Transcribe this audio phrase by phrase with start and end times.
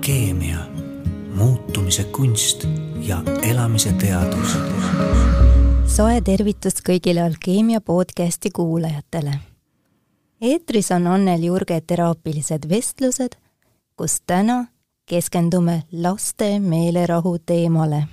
[0.00, 0.58] alkeemia,
[1.34, 2.64] muutumise kunst
[3.00, 4.56] ja elamise teadus.
[5.96, 9.34] soe tervitus kõigile Alkeemia podcasti kuulajatele.
[10.40, 13.36] eetris on Annel Jurge teraapilised vestlused,
[13.96, 14.64] kus täna
[15.06, 18.04] keskendume laste meelerahu teemale.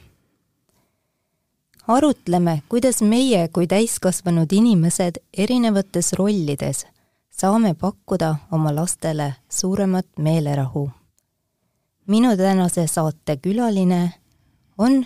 [1.88, 6.86] arutleme, kuidas meie kui täiskasvanud inimesed erinevates rollides
[7.32, 10.90] saame pakkuda oma lastele suuremat meelerahu.
[12.08, 14.14] Minu tänase saate külaline
[14.78, 15.06] on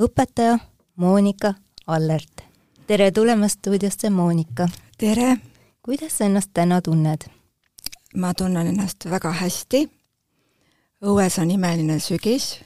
[0.00, 0.58] õpetaja
[0.96, 1.54] Monika
[1.86, 2.42] Allert.
[2.86, 4.68] tere tulemast stuudiosse, Monika!
[4.98, 5.36] tere!
[5.82, 7.24] kuidas sa ennast täna tunned?
[8.16, 9.88] ma tunnen ennast väga hästi.
[11.02, 12.60] õues on imeline sügis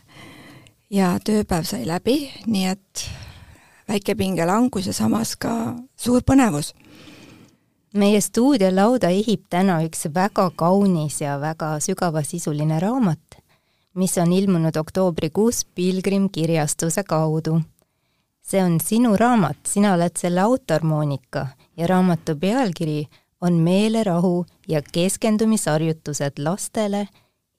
[0.91, 3.07] ja tööpäev sai läbi, nii et
[3.89, 6.75] väike pingelangus ja samas ka suur põnevus
[7.95, 13.42] meie stuudiolauda ehib täna üks väga kaunis ja väga sügavasisuline raamat,
[13.95, 17.61] mis on ilmunud oktoobrikuus Pilgrim kirjastuse kaudu.
[18.43, 23.07] see on sinu raamat, sina oled selle autor, Monika, ja raamatu pealkiri
[23.41, 27.09] on Meelerahu ja keskendumisharjutused lastele,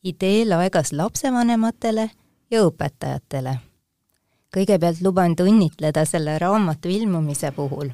[0.03, 2.09] ideelaegas lapsevanematele
[2.51, 3.57] ja õpetajatele.
[4.53, 7.89] kõigepealt luban õnnitleda selle raamatu ilmumise puhul.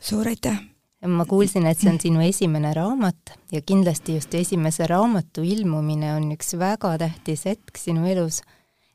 [0.00, 0.77] suur aitäh!
[1.06, 6.32] Ma kuulsin, et see on sinu esimene raamat ja kindlasti just esimese raamatu ilmumine on
[6.34, 8.40] üks väga tähtis hetk sinu elus,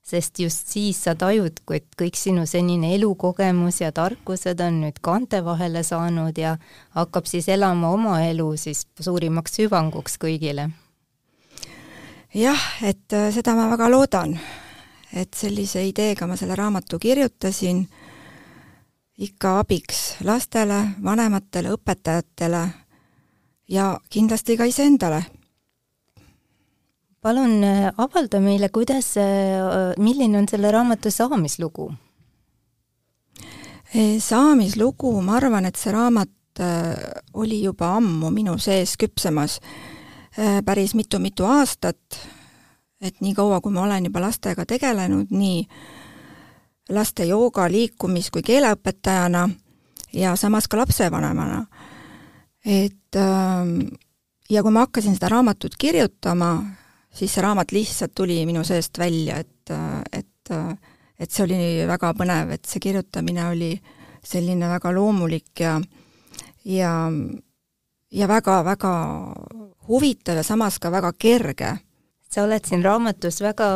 [0.03, 5.39] sest just siis sa tajud, et kõik sinu senine elukogemus ja tarkused on nüüd kaante
[5.45, 6.57] vahele saanud ja
[6.97, 10.69] hakkab siis elama oma elu siis suurimaks hüvanguks kõigile.
[12.35, 14.35] jah, et äh, seda ma väga loodan,
[15.13, 17.85] et sellise ideega ma selle raamatu kirjutasin
[19.17, 22.63] ikka abiks lastele, vanematele, õpetajatele
[23.69, 25.23] ja kindlasti ka iseendale.
[27.23, 31.93] palun äh, avalda meile, kuidas, äh, milline on selle raamatu saamislugu?
[33.93, 36.97] E, saamislugu, ma arvan, et see raamat äh,
[37.33, 39.59] oli juba ammu minu sees küpsemas
[40.65, 42.17] päris mitu-mitu aastat,
[43.01, 45.59] et nii kaua, kui ma olen juba lastega tegelenud, nii
[46.89, 49.49] laste jooga, liikumis- kui keeleõpetajana
[50.13, 51.65] ja samas ka lapsevanemana.
[52.65, 53.79] et ähm,
[54.49, 56.63] ja kui ma hakkasin seda raamatut kirjutama,
[57.13, 59.71] siis see raamat lihtsalt tuli minu seest välja, et,
[60.11, 60.53] et,
[61.19, 63.73] et see oli väga põnev, et see kirjutamine oli
[64.23, 65.79] selline väga loomulik ja
[66.65, 67.11] ja,
[68.11, 68.93] ja väga-väga
[69.87, 71.77] huvitav ja samas ka väga kerge.
[72.29, 73.75] sa oled siin raamatus väga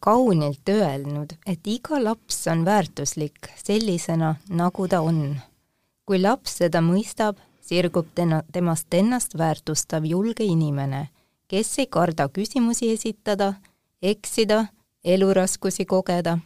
[0.00, 5.40] kaunilt öelnud, et iga laps on väärtuslik sellisena, nagu ta on.
[6.06, 11.08] kui laps seda mõistab, sirgub tena, temast ennast väärtustav julge inimene,
[11.48, 13.54] kes ei karda küsimusi esitada,
[14.02, 14.66] eksida,
[15.04, 16.38] eluraskusi kogeda.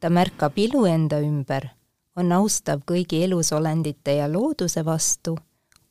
[0.00, 1.68] ta märkab ilu enda ümber,
[2.16, 5.36] on austav kõigi elusolendite ja looduse vastu,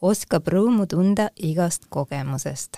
[0.01, 2.77] oskab rõõmu tunda igast kogemusest.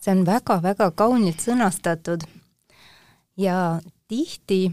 [0.00, 2.24] see on väga-väga kaunilt sõnastatud
[3.36, 4.72] ja tihti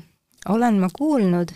[0.49, 1.51] olen ma kuulnud,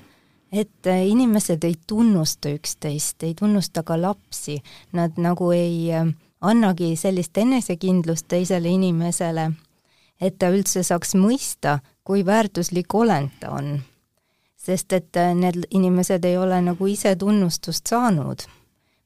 [0.52, 4.62] et inimesed ei tunnusta üksteist, ei tunnusta ka lapsi,
[4.94, 6.08] nad nagu ei äh,
[6.42, 9.52] annagi sellist enesekindlust teisele inimesele,
[10.22, 13.80] et ta üldse saaks mõista, kui väärtuslik olend ta on.
[14.68, 18.48] sest et äh, need inimesed ei ole nagu ise tunnustust saanud.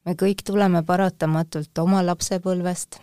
[0.06, 3.02] me kõik tuleme paratamatult oma lapsepõlvest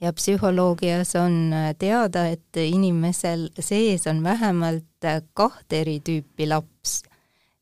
[0.00, 7.02] ja psühholoogias on äh, teada, et inimesel sees on vähemalt äh, kahte eri tüüpi laps.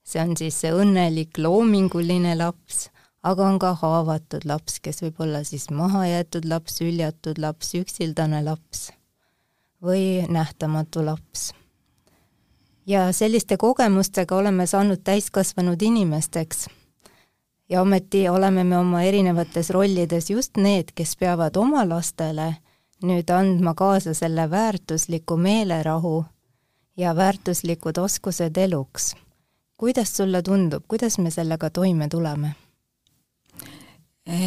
[0.08, 2.86] see on siis see õnnelik loominguline laps,
[3.22, 8.88] aga on ka haavatud laps, kes võib olla siis mahajäetud laps, hüljatud laps, üksildane laps
[9.84, 11.52] või nähtamatu laps.
[12.86, 16.68] ja selliste kogemustega oleme saanud täiskasvanud inimesteks
[17.68, 22.54] ja ometi oleme me oma erinevates rollides just need, kes peavad oma lastele
[23.02, 26.24] nüüd andma kaasa selle väärtusliku meelerahu
[26.96, 29.14] ja väärtuslikud oskused eluks.
[29.76, 32.54] kuidas sulle tundub, kuidas me sellega toime tuleme?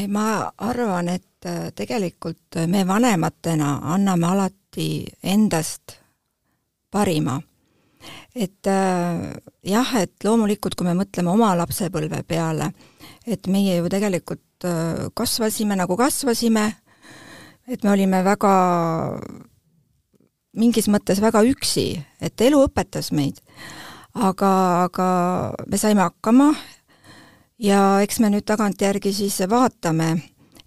[0.07, 5.97] Ma arvan, et tegelikult me vanematena anname alati endast
[6.91, 7.41] parima.
[8.35, 12.71] et eh, jah, et loomulikult, kui me mõtleme oma lapsepõlve peale,
[13.27, 16.65] et meie ju tegelikult äh, kasvasime nagu kasvasime,
[17.69, 18.53] et me olime väga,
[20.57, 23.41] mingis mõttes väga üksi, et elu õpetas meid.
[24.11, 24.49] aga,
[24.89, 25.05] aga
[25.71, 26.49] me saime hakkama
[27.63, 30.17] ja eks me nüüd tagantjärgi siis vaatame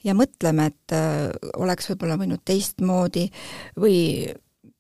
[0.05, 1.29] ja mõtleme, et äh,
[1.59, 3.27] oleks võib-olla võinud teistmoodi
[3.77, 4.33] või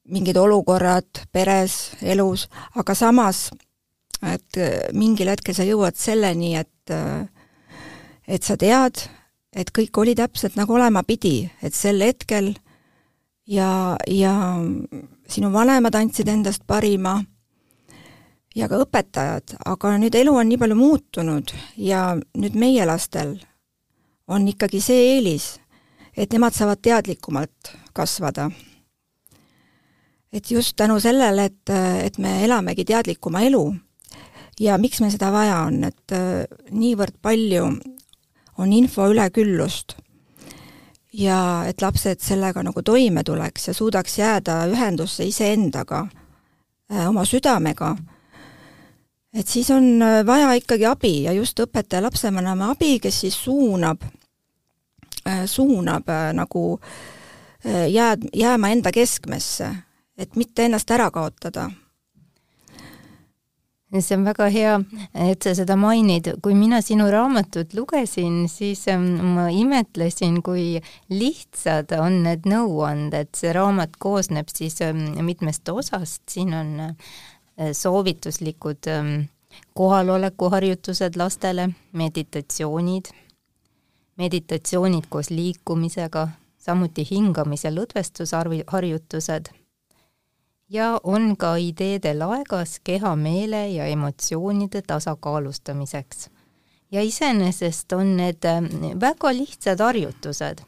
[0.04, 3.50] mingid olukorrad peres, elus, aga samas,
[4.20, 4.58] et
[4.92, 6.92] mingil hetkel sa jõuad selleni, et
[8.26, 9.04] et sa tead,
[9.54, 12.54] et kõik oli täpselt nagu olema pidi, et sel hetkel
[13.46, 14.34] ja, ja
[15.28, 17.18] sinu vanemad andsid endast parima
[18.54, 23.36] ja ka õpetajad, aga nüüd elu on nii palju muutunud ja nüüd meie lastel
[24.30, 25.54] on ikkagi see eelis,
[26.16, 28.50] et nemad saavad teadlikumalt kasvada.
[30.32, 31.70] et just tänu sellele, et,
[32.04, 33.74] et me elamegi teadlikuma elu
[34.60, 37.68] ja miks meil seda vaja on, et äh, niivõrd palju
[38.58, 39.96] on info üleküllust
[41.14, 46.06] ja et lapsed sellega nagu toime tuleks ja suudaks jääda ühendusse iseendaga,
[46.92, 47.94] äh, oma südamega,
[49.34, 54.02] et siis on äh, vaja ikkagi abi ja just õpetaja lapsevanema abi, kes siis suunab,
[55.28, 56.80] äh, suunab nagu
[57.64, 59.70] jääd, jääma enda keskmesse,
[60.18, 61.70] et mitte ennast ära kaotada
[64.02, 64.74] see on väga hea,
[65.14, 66.32] et sa seda mainid.
[66.42, 70.80] kui mina sinu raamatut lugesin, siis ähm, ma imetlesin, kui
[71.10, 73.30] lihtsad on need nõuanded.
[73.36, 76.94] see raamat koosneb siis ähm, mitmest osast, siin on äh,
[77.72, 79.14] soovituslikud ähm,
[79.74, 83.12] kohalolekuharjutused lastele, meditatsioonid,
[84.16, 89.54] meditatsioonid koos liikumisega, samuti hingamis- ja lõdvestusharjutused
[90.74, 96.30] ja on ka ideede laegas keha, meele ja emotsioonide tasakaalustamiseks.
[96.92, 98.66] ja iseenesest on need ähm,
[99.00, 100.62] väga lihtsad harjutused.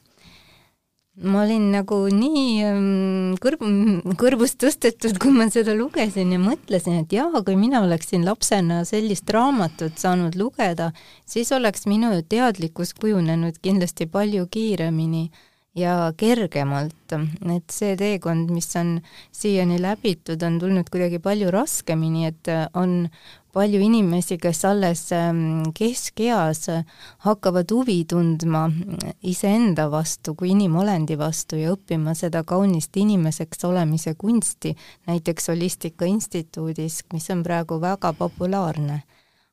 [1.17, 3.63] ma olin nagu nii ähm, kõrv,
[4.21, 9.31] kõrvust tõstetud, kui ma seda lugesin ja mõtlesin, et jaa, kui mina oleksin lapsena sellist
[9.31, 10.91] raamatut saanud lugeda,
[11.27, 15.31] siis oleks minu teadlikkus kujunenud kindlasti palju kiiremini
[15.77, 18.97] ja kergemalt, et see teekond, mis on
[19.35, 23.03] siiani läbitud, on tulnud kuidagi palju raskemini, et on
[23.57, 26.67] palju inimesi, kes alles ähm, keskeas
[27.25, 28.67] hakkavad huvi tundma
[29.25, 34.75] iseenda vastu kui inimolendi vastu ja õppima seda kaunist inimeseks olemise kunsti,
[35.09, 39.03] näiteks Holistika Instituudis, mis on praegu väga populaarne.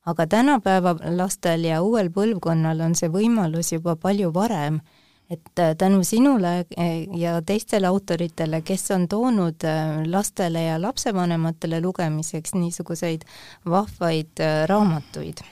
[0.05, 4.81] Aga tänapäeva lastel ja uuel põlvkonnal on see võimalus juba palju varem
[5.29, 11.81] et äh, tänu sinule äh, ja teistele autoritele, kes on toonud äh, lastele ja lapsevanematele
[11.81, 13.21] lugemiseks niisuguseid
[13.65, 15.43] vahvaid raamatuid.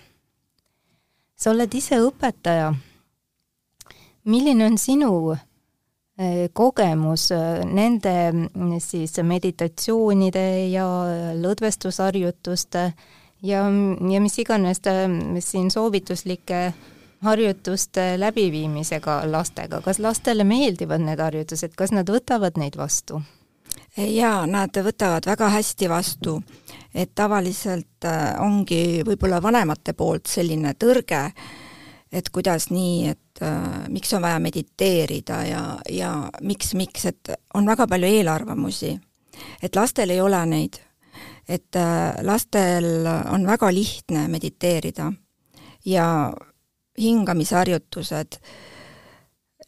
[1.35, 2.73] sa oled ise õpetaja.
[4.23, 5.38] milline on sinu
[6.53, 7.31] kogemus
[7.65, 8.13] nende
[8.79, 10.85] siis meditatsioonide ja
[11.33, 12.83] lõdvestusharjutuste
[13.41, 13.63] ja,
[14.12, 14.83] ja mis iganes
[15.39, 16.62] siin soovituslike
[17.21, 23.21] harjutuste läbiviimisega lastega, kas lastele meeldivad need harjutused, kas nad võtavad neid vastu?
[23.97, 26.38] jaa, nad võtavad väga hästi vastu,
[26.95, 31.25] et tavaliselt äh, ongi võib-olla vanemate poolt selline tõrge,
[32.12, 37.68] et kuidas nii, et äh, miks on vaja mediteerida ja, ja miks, miks, et on
[37.68, 38.97] väga palju eelarvamusi.
[39.62, 40.79] et lastel ei ole neid.
[41.47, 45.12] et äh, lastel on väga lihtne mediteerida
[45.85, 46.33] ja
[47.01, 48.39] hingamisharjutused,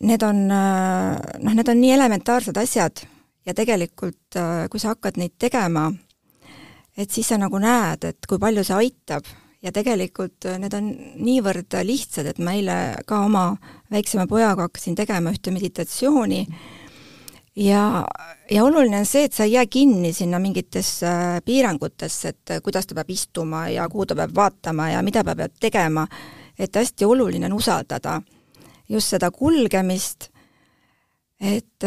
[0.03, 3.05] need on noh, need on nii elementaarsed asjad
[3.45, 4.37] ja tegelikult
[4.71, 5.87] kui sa hakkad neid tegema,
[6.97, 9.25] et siis sa nagu näed, et kui palju see aitab.
[9.63, 10.89] Ja tegelikult need on
[11.23, 12.73] niivõrd lihtsad, et ma eile
[13.07, 13.45] ka oma
[13.91, 16.41] väiksema pojaga hakkasin tegema ühte meditatsiooni.
[17.63, 18.03] Ja,
[18.51, 21.07] ja oluline on see, et sa ei jää kinni sinna mingitesse
[21.45, 25.55] piirangutesse, et kuidas ta peab istuma ja kuhu ta peab vaatama ja mida ta peab
[25.61, 26.03] tegema
[26.59, 28.21] et hästi oluline on usaldada
[28.89, 30.29] just seda kulgemist,
[31.41, 31.85] et,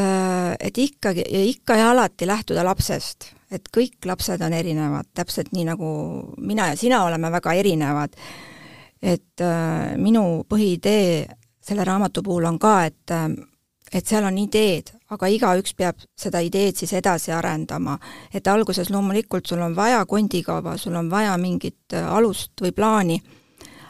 [0.61, 5.89] et ikkagi, ikka ja alati lähtuda lapsest, et kõik lapsed on erinevad, täpselt nii, nagu
[6.39, 8.17] mina ja sina oleme väga erinevad.
[9.03, 11.27] et äh, minu põhiidee
[11.61, 13.13] selle raamatu puhul on ka, et
[13.93, 17.99] et seal on ideed, aga igaüks peab seda ideed siis edasi arendama.
[18.35, 23.23] et alguses loomulikult sul on vaja kondikava, sul on vaja mingit alust või plaani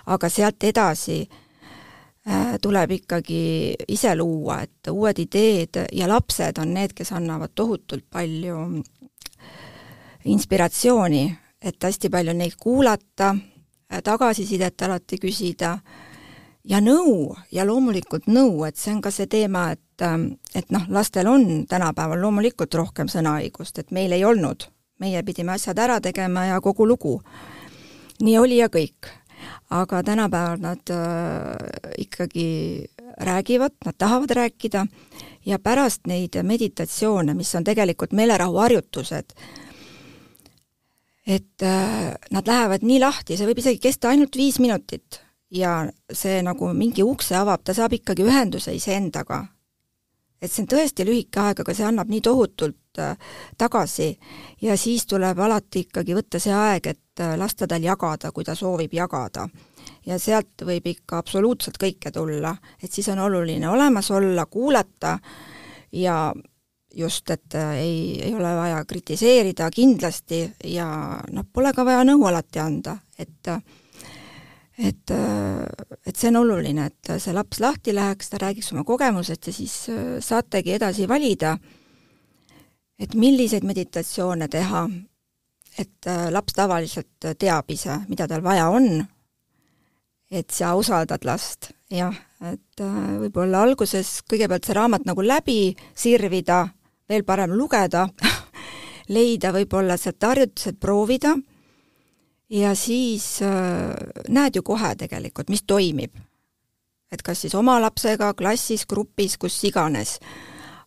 [0.06, 6.94] aga sealt edasi äh, tuleb ikkagi ise luua, et uued ideed ja lapsed on need,
[6.94, 8.82] kes annavad tohutult palju
[10.26, 11.24] inspiratsiooni,
[11.62, 15.76] et hästi palju neid kuulata, äh, tagasisidet alati küsida
[16.66, 20.16] ja nõu ja loomulikult nõu, et see on ka see teema, et, äh,
[20.54, 24.70] et noh, lastel on tänapäeval loomulikult rohkem sõnaõigust, et meil ei olnud.
[24.96, 27.22] meie pidime asjad ära tegema ja kogu lugu.
[28.20, 29.10] nii oli ja kõik
[29.70, 31.56] aga tänapäeval nad äh,
[31.98, 32.84] ikkagi
[33.18, 34.86] räägivad, nad tahavad rääkida
[35.46, 39.36] ja pärast neid meditatsioone, mis on tegelikult meelerahuharjutused,
[41.26, 46.40] et äh, nad lähevad nii lahti, see võib isegi kesta ainult viis minutit ja see
[46.42, 49.46] nagu mingi ukse avab, ta saab ikkagi ühenduse iseendaga.
[50.42, 53.16] et see on tõesti lühike aeg, aga see annab nii tohutult äh,
[53.58, 54.18] tagasi.
[54.62, 58.54] Ja siis tuleb alati ikkagi võtta see aeg, et äh, lasta tal jagada, kui ta
[58.54, 59.48] soovib jagada.
[60.06, 65.18] ja sealt võib ikka absoluutselt kõike tulla, et siis on oluline olemas olla, kuulata
[65.92, 66.32] ja
[66.94, 70.88] just, et äh, ei, ei ole vaja kritiseerida kindlasti ja
[71.32, 73.52] noh, pole ka vaja nõu alati anda, et
[74.78, 75.10] et,
[76.06, 79.76] et see on oluline, et see laps lahti läheks, ta räägiks oma kogemusest ja siis
[80.20, 81.54] saategi edasi valida,
[82.98, 84.86] et milliseid meditatsioone teha,
[85.78, 89.02] et laps tavaliselt teab ise, mida tal vaja on,
[90.30, 92.80] et sa usaldad last, jah, et
[93.20, 96.64] võib-olla alguses kõigepealt see raamat nagu läbi sirvida
[97.08, 98.06] veel parem lugeda
[99.16, 101.36] leida võib-olla sealt harjutused, proovida
[102.50, 103.94] ja siis äh,
[104.28, 106.14] näed ju kohe tegelikult, mis toimib.
[107.12, 110.18] et kas siis oma lapsega, klassis, grupis, kus iganes.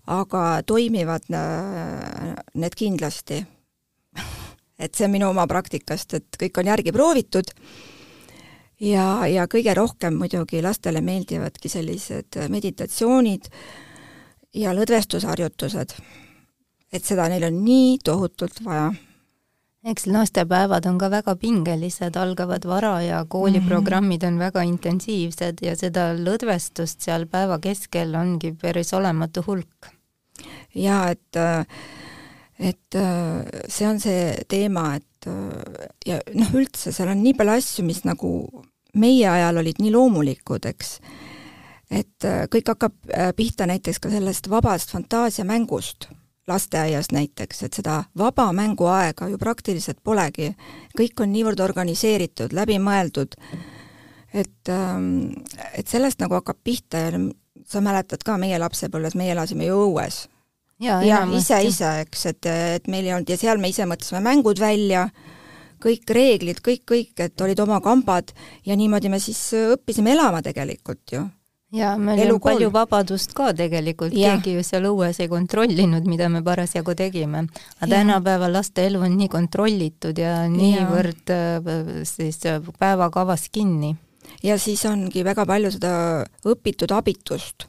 [0.10, 3.44] Aga toimivad äh, need kindlasti
[4.84, 7.52] et see on minu oma praktikast, et kõik on järgi proovitud
[8.82, 13.52] ja, ja kõige rohkem muidugi lastele meeldivadki sellised meditatsioonid
[14.58, 15.94] ja lõdvestusharjutused.
[16.92, 18.90] et seda neil on nii tohutult vaja
[19.84, 26.12] eks lastepäevad on ka väga pingelised, algavad vara ja kooliprogrammid on väga intensiivsed ja seda
[26.18, 29.94] lõdvestust seal päeva keskel ongi päris olematu hulk.
[30.76, 31.42] Jaa, et
[32.60, 32.96] et
[33.72, 35.28] see on see teema, et
[36.06, 38.32] ja noh, üldse seal on nii palju asju, mis nagu
[39.00, 40.98] meie ajal olid nii loomulikud, eks
[41.90, 46.10] et äh, kõik hakkab äh, pihta näiteks ka sellest vabast fantaasiamängust,
[46.50, 50.54] lasteaias näiteks, et seda vaba mänguaega ju praktiliselt polegi.
[50.98, 53.36] kõik on niivõrd organiseeritud, läbimõeldud,
[54.34, 55.30] et, ähm,
[55.74, 57.12] et sellest nagu hakkab pihta ja
[57.70, 60.24] sa mäletad ka, meie lapsepõlves, meie elasime ju õues.
[60.80, 64.24] ja, ja ise, ise, eks, et, et meil ei olnud ja seal me ise mõtlesime
[64.26, 65.10] mängud välja,
[65.84, 68.32] kõik reeglid, kõik, kõik, et olid oma kambad
[68.68, 71.28] ja niimoodi me siis õppisime elama tegelikult ju.
[71.70, 76.42] Ja meil on palju vabadust ka tegelikult, keegi ju seal õues ei kontrollinud, mida me
[76.42, 77.44] parasjagu tegime.
[77.78, 81.70] aga tänapäeval laste elu on nii kontrollitud ja niivõrd äh,
[82.10, 83.94] siis äh, päevakavas kinni.
[84.44, 85.92] Ja siis ongi väga palju seda
[86.48, 87.68] õpitud abitust.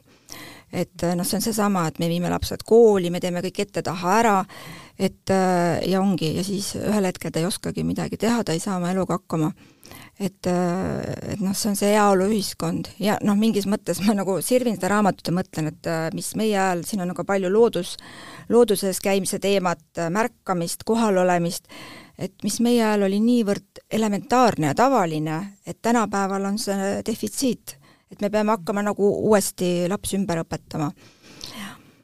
[0.71, 4.13] et äh, noh, see on seesama, et me viime lapsed kooli, me teeme kõik ette-taha
[4.21, 4.37] ära,
[5.01, 5.31] et
[5.89, 8.91] ja ongi, ja siis ühel hetkel ta ei oskagi midagi teha, ta ei saa oma
[8.93, 9.51] eluga hakkama.
[10.21, 12.91] Et, et noh, see on see heaoluühiskond.
[13.01, 16.85] Ja noh, mingis mõttes ma nagu sirvin seda raamatut ja mõtlen, et mis meie ajal,
[16.87, 17.95] siin on ka palju loodus,
[18.53, 21.67] looduses käimise teemat, märkamist, kohalolemist,
[22.21, 27.77] et mis meie ajal oli niivõrd elementaarne ja tavaline, et tänapäeval on see defitsiit.
[28.11, 30.91] et me peame hakkama nagu uuesti lapsi ümber õpetama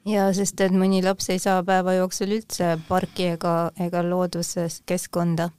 [0.08, 5.50] ja sest, et mõni laps ei saa päeva jooksul üldse parki ega, ega looduses keskkonda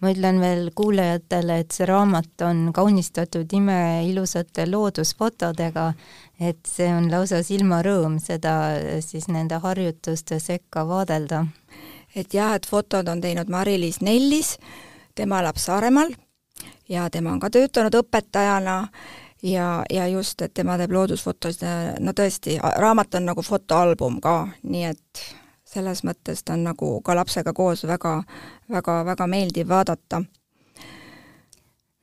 [0.00, 5.88] ma ütlen veel kuulajatele, et see raamat on kaunistatud imeilusate loodusfotodega,
[6.38, 8.54] et see on lausa silmarõõm seda
[9.04, 11.46] siis nende harjutuste sekka vaadelda.
[12.18, 14.56] Et jah, et fotod on teinud Mari-Liis Nellis,
[15.14, 16.14] tema elab Saaremaal
[16.88, 18.78] ja tema on ka töötanud õpetajana
[19.42, 21.66] ja, ja just, et tema teeb loodusfotosid,
[22.00, 25.22] no tõesti, raamat on nagu fotoalbum ka, nii et
[25.68, 28.22] selles mõttes ta on nagu ka lapsega koos väga,
[28.72, 30.22] väga, väga meeldiv vaadata.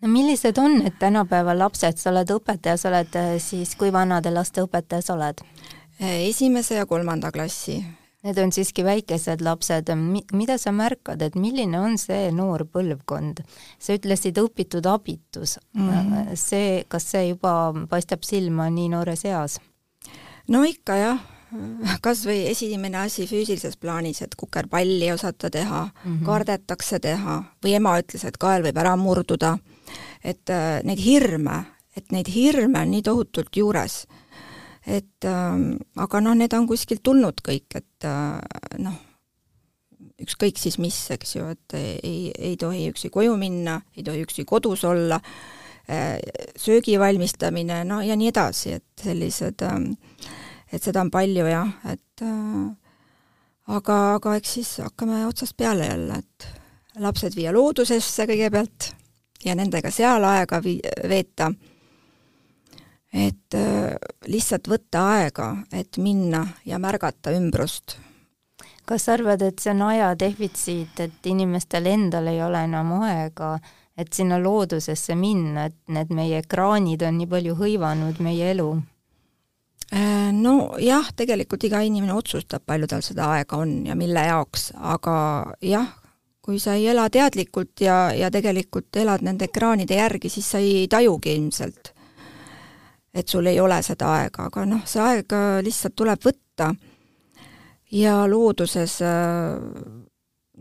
[0.01, 4.21] no millised on need tänapäeva lapsed, sa oled õpetaja, sa oled eh, siis, kui vana
[4.21, 5.41] te laste õpetaja sa oled?
[5.99, 7.79] Eh, esimese ja kolmanda klassi.
[8.25, 9.91] Need on siiski väikesed lapsed,
[10.33, 13.43] mida sa märkad, et milline on see noor põlvkond?
[13.79, 16.35] sa ütlesid õpitud abitus mm, -hmm.
[16.35, 19.59] see, kas see juba paistab silma nii noores eas?
[20.47, 21.23] no ikka jah
[22.01, 26.25] kas või esimene asi füüsilises plaanis, et kukerpalli ei osata teha mm, -hmm.
[26.25, 29.57] kardetakse teha või ema ütles, et kael võib ära murduda,
[30.23, 31.63] et äh, neid hirme,
[31.95, 34.05] et neid hirme on nii tohutult juures.
[34.85, 35.65] Et äh,
[36.05, 38.39] aga noh, need on kuskilt tulnud kõik, et äh,
[38.83, 38.95] noh,
[40.21, 44.45] ükskõik siis mis, eks ju, et ei, ei tohi üksi koju minna, ei tohi üksi
[44.47, 45.19] kodus olla
[45.89, 46.17] äh,,
[46.55, 49.79] söögi valmistamine, no ja nii edasi, et sellised äh,
[50.75, 52.67] et seda on palju jah, et äh,
[53.75, 58.91] aga, aga eks siis hakkame otsast peale jälle, et lapsed viia loodusesse kõigepealt
[59.45, 61.51] ja nendega seal aega vi-, veeta.
[63.15, 63.95] Et äh,
[64.27, 67.97] lihtsalt võtta aega, et minna ja märgata ümbrust.
[68.85, 73.55] kas sa arvad, et see on aja defitsiit, et inimestel endal ei ole enam aega,
[73.97, 78.69] et sinna loodusesse minna, et need meie ekraanid on nii palju hõivanud meie elu?
[79.93, 85.17] Äh, nojah, tegelikult iga inimene otsustab, palju tal seda aega on ja mille jaoks, aga
[85.61, 85.87] jah,
[86.45, 90.87] kui sa ei ela teadlikult ja, ja tegelikult elad nende ekraanide järgi, siis sa ei
[90.91, 91.94] tajugi ilmselt,
[93.15, 96.73] et sul ei ole seda aega, aga noh, see aeg äh, lihtsalt tuleb võtta
[97.95, 99.55] ja looduses äh,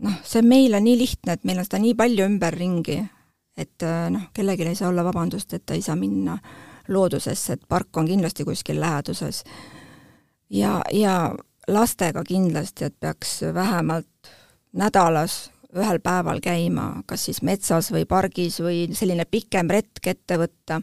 [0.05, 2.99] noh, see on meile nii lihtne, et meil on seda nii palju ümberringi,
[3.59, 6.37] et äh, noh, kellelgi ei saa olla vabandust, et ta ei saa minna
[6.87, 9.43] loodusesse, et park on kindlasti kuskil läheduses.
[10.49, 11.33] ja, ja
[11.67, 14.31] lastega kindlasti, et peaks vähemalt
[14.75, 20.79] nädalas ühel päeval käima, kas siis metsas või pargis või selline pikem retk ette võtta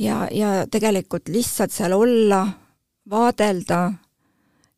[0.00, 2.44] ja, ja tegelikult lihtsalt seal olla,
[3.10, 3.82] vaadelda,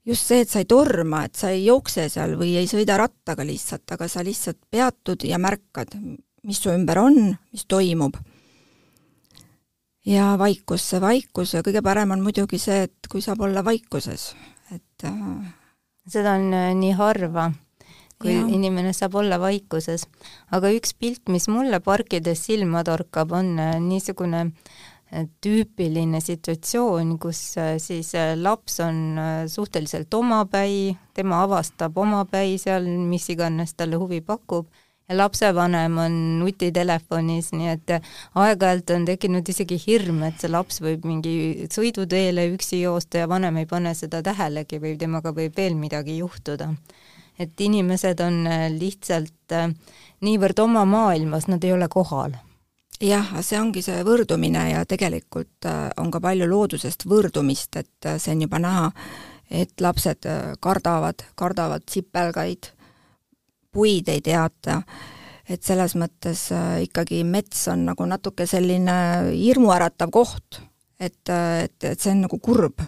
[0.07, 3.47] just see, et sa ei torma, et sa ei jookse seal või ei sõida rattaga
[3.47, 5.95] lihtsalt, aga sa lihtsalt peatud ja märkad,
[6.47, 7.25] mis su ümber on,
[7.55, 8.19] mis toimub.
[10.07, 14.33] ja vaikus, see vaikus ja kõige parem on muidugi see, et kui saab olla vaikuses,
[14.75, 15.53] et äh,
[16.11, 17.53] seda on äh, nii harva
[18.23, 18.43] kui ja.
[18.55, 20.07] inimene saab olla vaikuses.
[20.51, 24.83] aga üks pilt, mis mulle parkides silma torkab, on äh, niisugune äh,
[25.45, 33.77] tüüpiline situatsioon, kus äh, siis laps on suhteliselt omapäi, tema avastab omapäi seal, mis iganes
[33.77, 34.71] talle huvi pakub,
[35.09, 37.95] ja lapsevanem on nutitelefonis, nii et
[38.39, 43.61] aeg-ajalt on tekkinud isegi hirm, et see laps võib mingi sõiduteele üksi joosta ja vanem
[43.63, 46.73] ei pane seda tähelegi või temaga võib veel midagi juhtuda.
[47.41, 49.69] Et inimesed on äh, lihtsalt äh,
[50.23, 52.37] niivõrd oma maailmas, nad ei ole kohal
[53.03, 58.37] jah, see ongi see võrdumine ja tegelikult äh, on ka palju loodusest võrdumist, et see
[58.37, 58.91] on juba näha,
[59.53, 60.29] et lapsed
[60.65, 62.71] kardavad, kardavad sipelgaid,
[63.73, 64.79] puid ei teata,
[65.49, 66.47] et selles mõttes
[66.87, 68.95] ikkagi mets on nagu natuke selline
[69.35, 70.63] hirmuäratav koht,
[71.01, 72.81] et, et, et see on nagu kurb.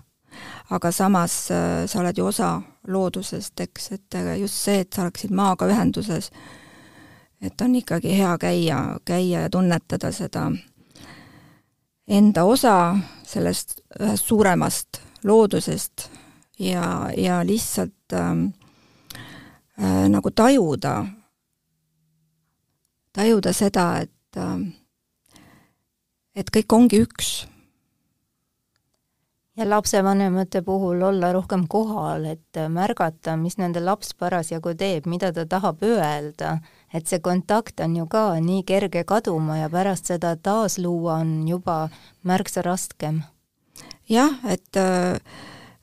[0.74, 2.56] Aga samas äh, sa oled ju osa
[2.88, 6.30] loodusest, eks, et just see, et sa oleksid maaga ühenduses,
[7.44, 10.50] et on ikkagi hea käia, käia ja tunnetada seda
[12.08, 16.08] enda osa sellest ühest suuremast loodusest
[16.58, 18.46] ja, ja lihtsalt ähm,
[19.80, 21.04] äh, nagu tajuda,
[23.12, 24.58] tajuda seda, et äh,
[26.34, 27.32] et kõik ongi üks.
[29.54, 35.44] Ja lapsevanemate puhul olla rohkem kohal, et märgata, mis nende laps parasjagu teeb, mida ta
[35.46, 36.56] tahab öelda,
[36.94, 41.88] et see kontakt on ju ka nii kerge kaduma ja pärast seda taasluua on juba
[42.22, 43.22] märksa raskem.
[44.08, 44.76] jah, et,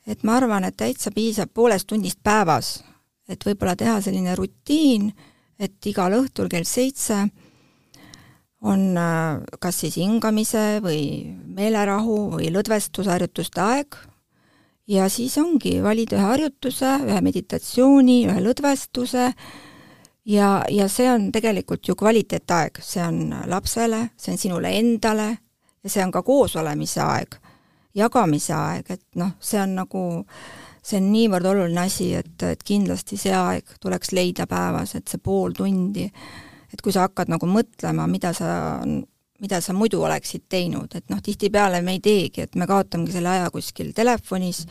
[0.08, 2.84] et ma arvan, et täitsa piisab poolest tunnist päevas,
[3.28, 5.12] et võib-olla teha selline rutiin,
[5.60, 7.26] et igal õhtul kell seitse
[8.62, 13.97] on äh, kas siis hingamise või meelerahu või lõdvestusharjutuste aeg
[14.91, 19.32] ja siis ongi, valida ühe harjutuse, ühe meditatsiooni, ühe lõdvestuse
[20.25, 25.29] ja, ja see on tegelikult ju kvaliteetaeg, see on lapsele, see on sinule endale
[25.84, 27.38] ja see on ka koosolemise aeg,
[27.97, 30.03] jagamise aeg, et noh, see on nagu,
[30.84, 35.21] see on niivõrd oluline asi, et, et kindlasti see aeg tuleks leida päevas, et see
[35.23, 36.07] pool tundi.
[36.71, 38.79] Et kui sa hakkad nagu mõtlema, mida sa,
[39.41, 43.34] mida sa muidu oleksid teinud, et noh, tihtipeale me ei teegi, et me kaotamegi selle
[43.34, 44.63] aja kuskil telefonis,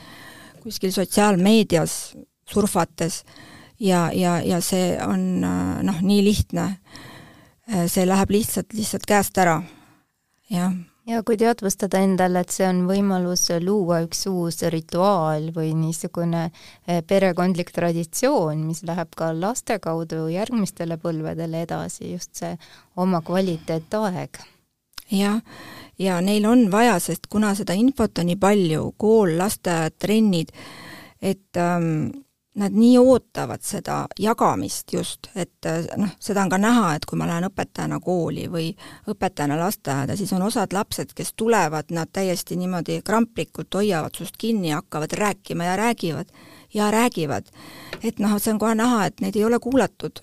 [0.63, 1.97] kuskil sotsiaalmeedias
[2.49, 3.25] surfates
[3.81, 6.69] ja, ja, ja see on noh, nii lihtne.
[7.87, 9.61] see läheb lihtsalt, lihtsalt käest ära,
[10.51, 10.73] jah
[11.11, 17.01] ja kui teadvustada endale, et see on võimalus luua üks uus rituaal või niisugune eh,
[17.07, 22.55] perekondlik traditsioon, mis läheb ka laste kaudu järgmistele põlvedele edasi, just see
[22.97, 24.41] oma kvaliteetaeg.
[25.11, 25.41] jah,
[25.99, 30.53] ja neil on vaja, sest kuna seda infot on nii palju, kool, lasteaed, trennid,
[31.21, 32.11] et ähm,
[32.55, 37.29] nad nii ootavad seda jagamist just, et noh, seda on ka näha, et kui ma
[37.31, 38.73] lähen õpetajana kooli või
[39.11, 44.73] õpetajana lasteaeda, siis on osad lapsed, kes tulevad, nad täiesti niimoodi kramplikult hoiavad sust kinni
[44.73, 46.35] ja hakkavad rääkima ja räägivad
[46.75, 47.47] ja räägivad.
[48.03, 50.21] et noh, see on kohe näha, et neid ei ole kuulatud.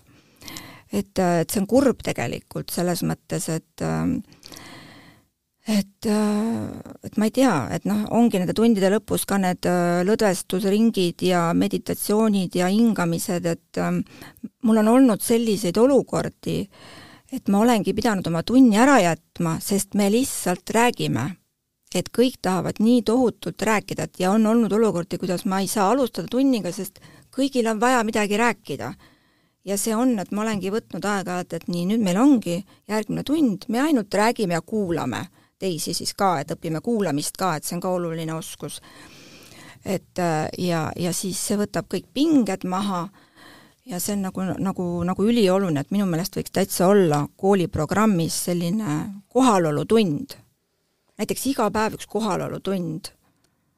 [0.91, 4.03] et, et see on kurb tegelikult selles mõttes, et äh,
[5.67, 6.69] et, äh,
[7.03, 11.49] et ma ei tea, et noh, ongi nende tundide lõpus ka need äh, lõdvestusringid ja
[11.57, 13.99] meditatsioonid ja hingamised, et ähm,
[14.63, 16.61] mul on olnud selliseid olukordi,
[17.35, 21.33] et ma olengi pidanud oma tunni ära jätma, sest me lihtsalt räägime.
[21.95, 25.87] et kõik tahavad nii tohutult rääkida, et ja on olnud olukordi, kuidas ma ei saa
[25.89, 26.99] alustada tunniga, sest
[27.33, 28.93] kõigil on vaja midagi rääkida.
[29.65, 33.65] ja see on, et ma olengi võtnud aeg-ajalt, et nii, nüüd meil ongi järgmine tund,
[33.67, 35.27] me ainult räägime ja kuulame
[35.59, 38.81] teisi siis ka, et õpime kuulamist ka, et see on ka oluline oskus.
[39.85, 40.19] et
[40.57, 43.07] ja, ja siis see võtab kõik pinged maha
[43.87, 48.97] ja see on nagu, nagu, nagu ülioluline, et minu meelest võiks täitsa olla kooliprogrammis selline
[49.31, 50.35] kohalolutund.
[51.17, 53.13] näiteks iga päev üks kohalolutund.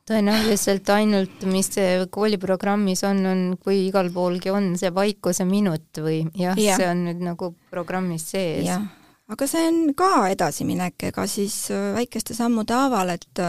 [0.10, 1.70] tõenäoliselt ainult, mis
[2.10, 7.06] kooliprogrammis on, on, kui igal poolgi on see vaikuse minut või jah ja., see on
[7.06, 8.66] nüüd nagu programmis sees.
[8.66, 8.88] jah,
[9.30, 13.44] aga see on ka edasiminek, ega siis äh, väikeste sammude haaval, et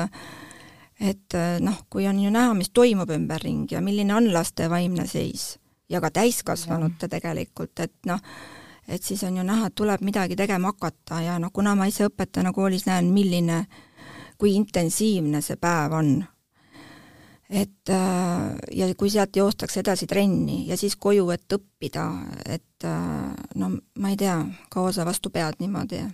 [1.01, 5.07] et äh, noh, kui on ju näha, mis toimub ümberringi ja milline on laste vaimne
[5.09, 5.55] seis
[5.89, 8.21] ja ka täiskasvanute tegelikult, et noh,
[8.89, 12.09] et siis on ju näha, et tuleb midagi tegema hakata ja noh, kuna ma ise
[12.11, 13.65] õpetajana koolis näen, milline,
[14.39, 16.13] kui intensiivne see päev on,
[17.51, 22.07] et äh, ja kui sealt joostakse edasi trenni ja siis koju, et õppida,
[22.47, 24.39] et äh, no ma ei tea,
[24.71, 26.05] kaua sa vastu pead niimoodi?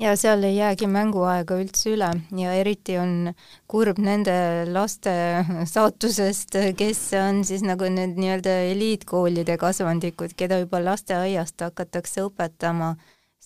[0.00, 3.34] Ja seal ei jäägi mänguaega üldse üle ja eriti on
[3.68, 4.32] kurb nende
[4.70, 5.12] laste
[5.74, 12.94] saatusest, kes on siis nagu need nii-öelda eliitkoolide kasvandikud, keda juba lasteaiast hakatakse õpetama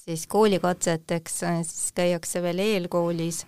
[0.04, 3.46] siis koolikatseteks, siis käiakse veel eelkoolis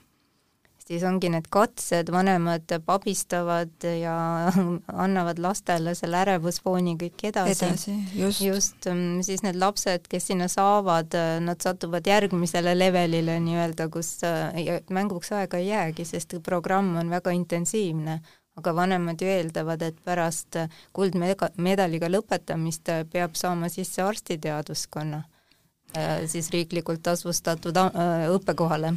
[0.86, 4.14] siis ongi need katsed, vanemad abistavad ja
[5.04, 7.56] annavad lastele selle ärevusfooni kõik edasi.
[7.56, 8.40] edasi, just.
[8.44, 14.80] just, mm, siis need lapsed, kes sinna saavad, nad satuvad järgmisele levelile nii-öelda, kus äh,
[14.90, 18.20] mänguks aega ei jäägi, sest programm on väga intensiivne
[18.56, 20.56] aga vanemad ju eeldavad, et pärast
[20.96, 25.20] kuldmedaliga lõpetamist peab saama sisse arstiteaduskonna
[25.96, 28.94] äh, siis riiklikult tasustatud äh, õppekohale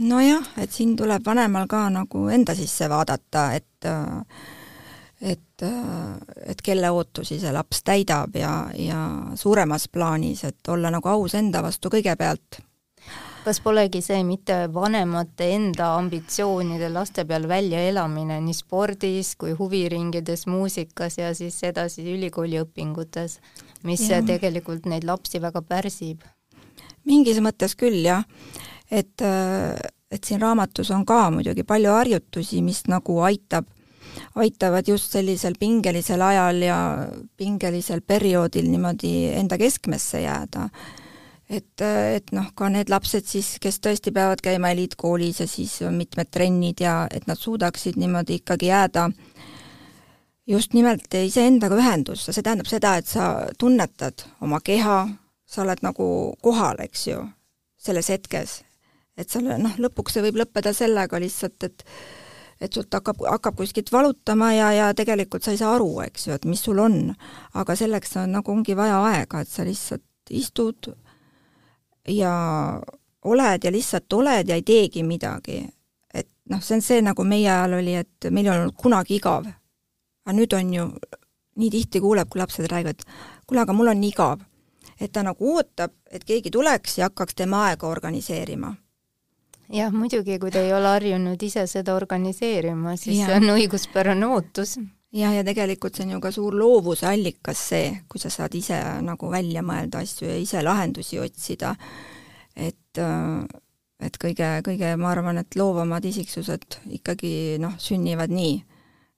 [0.00, 3.90] nojah, et siin tuleb vanemal ka nagu enda sisse vaadata, et
[5.20, 5.62] et,
[6.44, 9.00] et kelle ootusi see laps täidab ja, ja
[9.34, 12.60] suuremas plaanis, et olla nagu aus enda vastu kõigepealt.
[13.46, 21.18] kas polegi see mitte vanemate enda ambitsioonide laste peal väljaelamine nii spordis kui huviringides, muusikas
[21.18, 23.38] ja siis edasi ülikooli õpingutes,
[23.84, 24.20] mis ja.
[24.22, 26.26] tegelikult neid lapsi väga pärsib?
[27.06, 28.26] mingis mõttes küll, jah
[28.90, 29.22] et,
[30.10, 33.66] et siin raamatus on ka muidugi palju harjutusi, mis nagu aitab,
[34.38, 36.78] aitavad just sellisel pingelisel ajal ja
[37.36, 40.68] pingelisel perioodil niimoodi enda keskmesse jääda.
[41.50, 41.80] et,
[42.14, 46.30] et noh, ka need lapsed siis, kes tõesti peavad käima eliitkoolis ja siis on mitmed
[46.30, 49.10] trennid ja et nad suudaksid niimoodi ikkagi jääda
[50.46, 55.00] just nimelt iseendaga ühendusse, see tähendab seda, et sa tunnetad oma keha,
[55.46, 56.08] sa oled nagu
[56.42, 57.22] kohal, eks ju,
[57.78, 58.60] selles hetkes
[59.16, 61.84] et selle noh, lõpuks see võib lõppeda sellega lihtsalt, et
[62.60, 66.36] et sult hakkab, hakkab kuskilt valutama ja, ja tegelikult sa ei saa aru, eks ju,
[66.36, 67.12] et mis sul on.
[67.54, 70.88] aga selleks on nagu ongi vaja aega, et sa lihtsalt istud
[72.08, 72.32] ja
[73.24, 75.66] oled ja lihtsalt oled ja ei teegi midagi.
[76.14, 79.46] et noh, see on see, nagu meie ajal oli, et meil ei olnud kunagi igav.
[80.24, 80.88] aga nüüd on ju,
[81.60, 83.04] nii tihti kuuleb, kui lapsed räägivad,
[83.46, 84.40] kuule, aga mul on igav.
[85.00, 88.72] et ta nagu ootab, et keegi tuleks ja hakkaks tema aega organiseerima
[89.72, 93.30] jah, muidugi, kui te ei ole harjunud ise seda organiseerima, siis ja.
[93.30, 94.76] see on õiguspärane ootus.
[95.16, 98.78] jah, ja tegelikult see on ju ka suur loovuse allikas see, kui sa saad ise
[99.06, 101.74] nagu välja mõelda asju ja ise lahendusi otsida.
[102.56, 103.02] et,
[104.00, 108.62] et kõige, kõige, ma arvan, et loovamad isiksused ikkagi noh, sünnivad nii,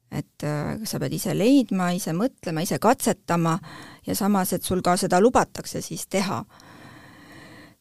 [0.08, 0.48] et
[0.88, 3.58] sa pead ise leidma, ise mõtlema, ise katsetama
[4.06, 6.44] ja samas, et sul ka seda lubatakse siis teha.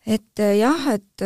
[0.06, 1.24] et jah, et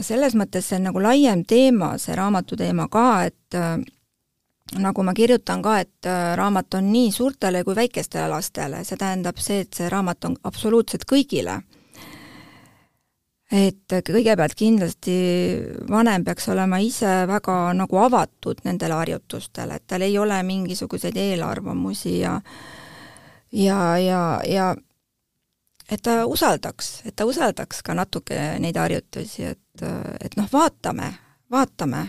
[0.00, 3.76] selles mõttes see on nagu laiem teema, see raamatu teema ka, et äh,
[4.82, 9.40] nagu ma kirjutan ka, et äh, raamat on nii suurtele kui väikestele lastele, see tähendab
[9.42, 11.62] see, et see raamat on absoluutselt kõigile.
[13.46, 15.12] et kõigepealt kindlasti
[15.88, 22.18] vanem peaks olema ise väga nagu avatud nendele harjutustele, et tal ei ole mingisuguseid eelarvamusi
[22.18, 22.40] ja
[23.52, 24.74] ja, ja, ja
[25.90, 29.84] et ta usaldaks, et ta usaldaks ka natuke neid harjutusi, et,
[30.20, 31.12] et noh, vaatame,
[31.50, 32.06] vaatame,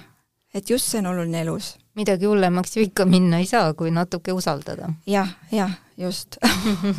[0.53, 1.75] et just see on oluline elus.
[1.97, 5.25] midagi hullemaks ju ikka minna ei saa, kui natuke usaldada ja,.
[5.25, 6.37] jah, jah, just.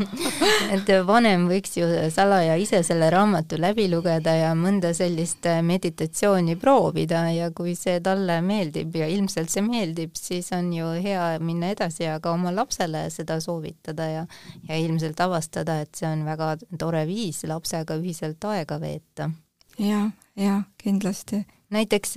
[0.75, 7.25] Et vanem võiks ju salaja ise selle raamatu läbi lugeda ja mõnda sellist meditatsiooni proovida
[7.35, 12.09] ja kui see talle meeldib ja ilmselt see meeldib, siis on ju hea minna edasi
[12.09, 14.27] ja ka oma lapsele seda soovitada ja
[14.69, 19.31] ja ilmselt avastada, et see on väga tore viis lapsega ühiselt aega veeta.
[19.79, 19.87] Ja,.
[19.87, 21.45] jah, jah, kindlasti.
[21.71, 22.15] Näiteks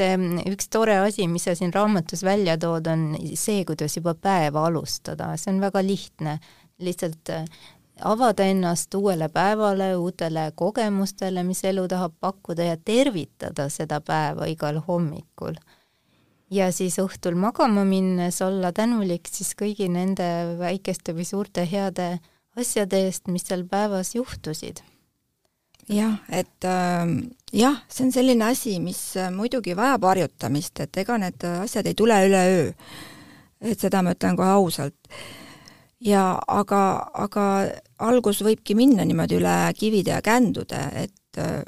[0.47, 5.33] üks tore asi, mis sa siin raamatus välja tood, on see, kuidas juba päeva alustada,
[5.37, 6.37] see on väga lihtne,
[6.81, 7.45] lihtsalt äh,
[8.01, 14.81] avada ennast uuele päevale, uutele kogemustele, mis elu tahab pakkuda ja tervitada seda päeva igal
[14.87, 15.55] hommikul.
[16.51, 22.19] ja siis õhtul magama minnes olla tänulik siis kõigi nende väikeste või suurte heade
[22.57, 24.81] asjade eest, mis seal päevas juhtusid
[25.89, 27.07] jah, et äh,
[27.53, 31.97] jah, see on selline asi, mis äh, muidugi vajab harjutamist, et ega need asjad ei
[31.97, 32.71] tule üleöö.
[33.61, 34.97] et seda ma ütlen kohe ausalt.
[36.01, 36.81] Ja aga,
[37.13, 37.45] aga
[38.01, 41.61] algus võibki minna niimoodi üle kivide ja kändude, et äh,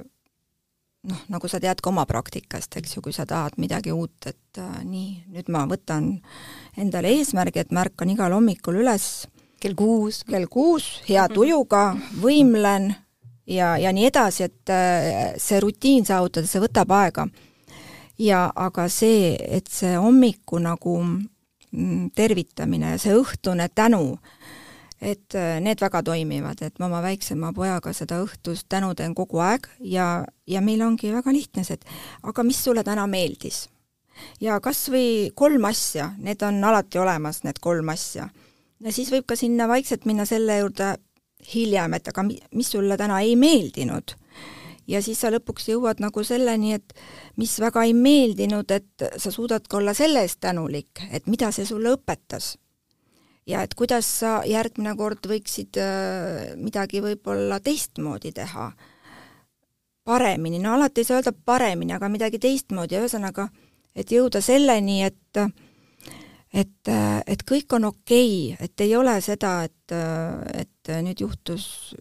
[1.10, 4.62] noh, nagu sa tead ka oma praktikast, eks ju, kui sa tahad midagi uut, et
[4.62, 6.16] äh, nii, nüüd ma võtan
[6.80, 9.28] endale eesmärgi, et ma ärkan igal hommikul üles.
[9.64, 12.90] Kell kuus, kell kuus, hea tujuga, võimlen
[13.48, 17.28] ja, ja nii edasi, et äh, see rutiin saavutada, see võtab aega.
[18.20, 21.00] ja aga see, et see hommiku nagu
[22.16, 24.18] tervitamine ja see õhtune tänu,
[25.02, 29.42] et äh, need väga toimivad, et ma oma väiksema pojaga seda õhtust tänu teen kogu
[29.44, 33.68] aeg ja, ja meil ongi väga lihtne see, et aga mis sulle täna meeldis?
[34.42, 38.30] ja kas või kolm asja, need on alati olemas, need kolm asja.
[38.80, 40.96] ja siis võib ka sinna vaikselt minna selle juurde,
[41.54, 44.16] hiljem, et aga mis sulle täna ei meeldinud.
[44.88, 46.94] Ja siis sa lõpuks jõuad nagu selleni, et
[47.40, 51.66] mis väga ei meeldinud, et sa suudad ka olla selle eest tänulik, et mida see
[51.66, 52.58] sulle õpetas.
[53.48, 58.72] ja et kuidas sa järgmine kord võiksid äh, midagi võib-olla teistmoodi teha.
[60.04, 63.48] paremini, no alati ei saa öelda paremini, aga midagi teistmoodi, ühesõnaga,
[63.96, 65.40] et jõuda selleni, et
[66.54, 66.90] et,
[67.28, 69.96] et kõik on okei okay,, et ei ole seda, et,
[70.54, 71.96] et nüüd juhtus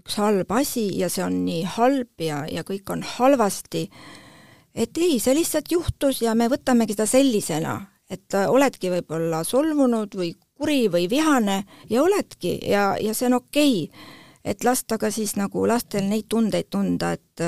[0.00, 3.86] üks halb asi ja see on nii halb ja, ja kõik on halvasti,
[4.74, 7.76] et ei, see lihtsalt juhtus ja me võtamegi seda sellisena,
[8.10, 13.84] et oledki võib-olla solvunud või kuri või vihane ja oledki ja, ja see on okei.
[13.84, 14.18] Okay..
[14.44, 17.44] et lasta ka siis nagu lastel neid tundeid tunda, et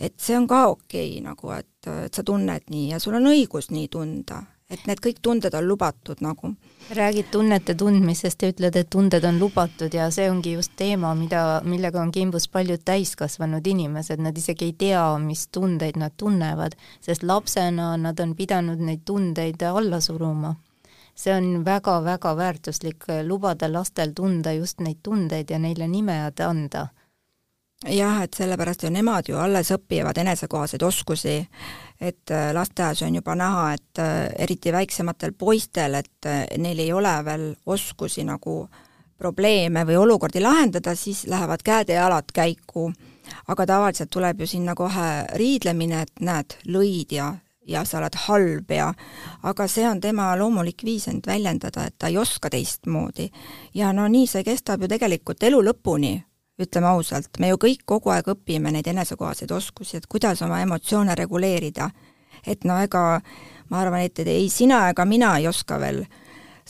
[0.00, 3.28] et see on ka okei okay, nagu, et, et sa tunned nii ja sul on
[3.32, 6.54] õigus nii tunda et need kõik tunded on lubatud nagu.
[6.90, 11.60] räägid tunnete tundmisest ja ütled, et tunded on lubatud ja see ongi just teema, mida,
[11.64, 17.22] millega on kimbus paljud täiskasvanud inimesed, nad isegi ei tea, mis tundeid nad tunnevad, sest
[17.22, 20.54] lapsena nad on pidanud neid tundeid alla suruma.
[21.14, 26.88] see on väga-väga väärtuslik, lubada lastel tunda just neid tundeid ja neile nimed anda
[27.88, 31.38] jah, et sellepärast ju nemad ju alles õpivad enesekohaseid oskusi,
[32.00, 36.92] et äh, lasteaias on juba näha, et äh, eriti väiksematel poistel, et äh, neil ei
[36.92, 38.68] ole veel oskusi nagu
[39.20, 42.92] probleeme või olukordi lahendada, siis lähevad käed ja jalad käiku.
[43.46, 47.34] aga tavaliselt tuleb ju sinna kohe riidlemine, et näed, lõid ja,
[47.66, 48.94] ja sa oled halb ja
[49.42, 53.30] aga see on tema loomulik viis end väljendada, et ta ei oska teistmoodi.
[53.74, 56.18] ja no nii see kestab ju tegelikult elu lõpuni
[56.60, 61.14] ütleme ausalt, me ju kõik kogu aeg õpime neid enesekohaseid oskusi, et kuidas oma emotsioone
[61.14, 61.90] reguleerida.
[62.46, 63.20] et no ega
[63.68, 66.04] ma arvan, et ei sina ega mina ei oska veel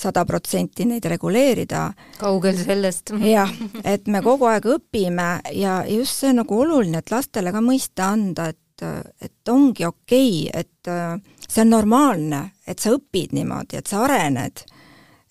[0.01, 1.93] sada protsenti neid reguleerida.
[2.19, 3.13] kaugel sellest.
[3.25, 3.53] jah,
[3.85, 8.11] et me kogu aeg õpime ja just see on nagu oluline, et lastele ka mõista
[8.15, 8.85] anda, et,
[9.21, 14.65] et ongi okei okay,, et see on normaalne, et sa õpid niimoodi, et sa arened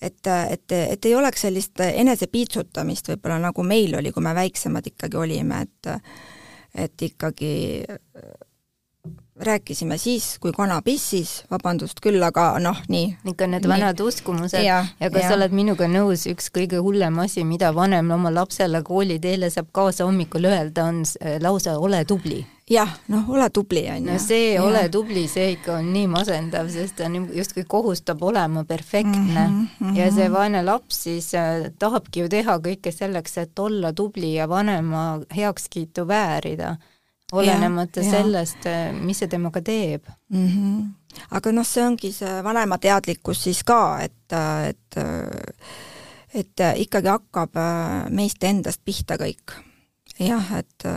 [0.01, 5.17] et, et, et ei oleks sellist enesepiitsutamist võib-olla, nagu meil oli, kui me väiksemad ikkagi
[5.17, 5.95] olime, et
[6.79, 7.53] et ikkagi
[9.39, 13.15] rääkisime siis, kui kana pissis, vabandust küll, aga noh, nii.
[13.31, 13.71] ikka need nii.
[13.71, 15.29] vanad uskumused ja, ja kas ja.
[15.31, 20.07] sa oled minuga nõus, üks kõige hullem asi, mida vanem oma lapsele kooliteele saab kaasa
[20.09, 21.03] hommikul öelda, on
[21.41, 24.11] lause ole tubli jah, noh, ole tubli, on ju.
[24.11, 24.63] no see ja.
[24.63, 29.97] ole tubli, see ikka on nii masendav, sest ta justkui kohustab olema perfektne mm -hmm.
[29.97, 34.49] ja see vaene laps siis äh, tahabki ju teha kõike selleks, et olla tubli ja
[34.49, 36.75] vanema heakskiitu väärida
[37.31, 40.47] olenemata ja, sellest, äh, mis see temaga teeb mm.
[40.47, 41.15] -hmm.
[41.31, 44.33] aga noh, see ongi see vanema teadlikkus siis ka, et,
[44.69, 45.01] et
[46.33, 49.68] et ikkagi hakkab äh, meist endast pihta kõik.
[50.19, 50.87] Jah, et,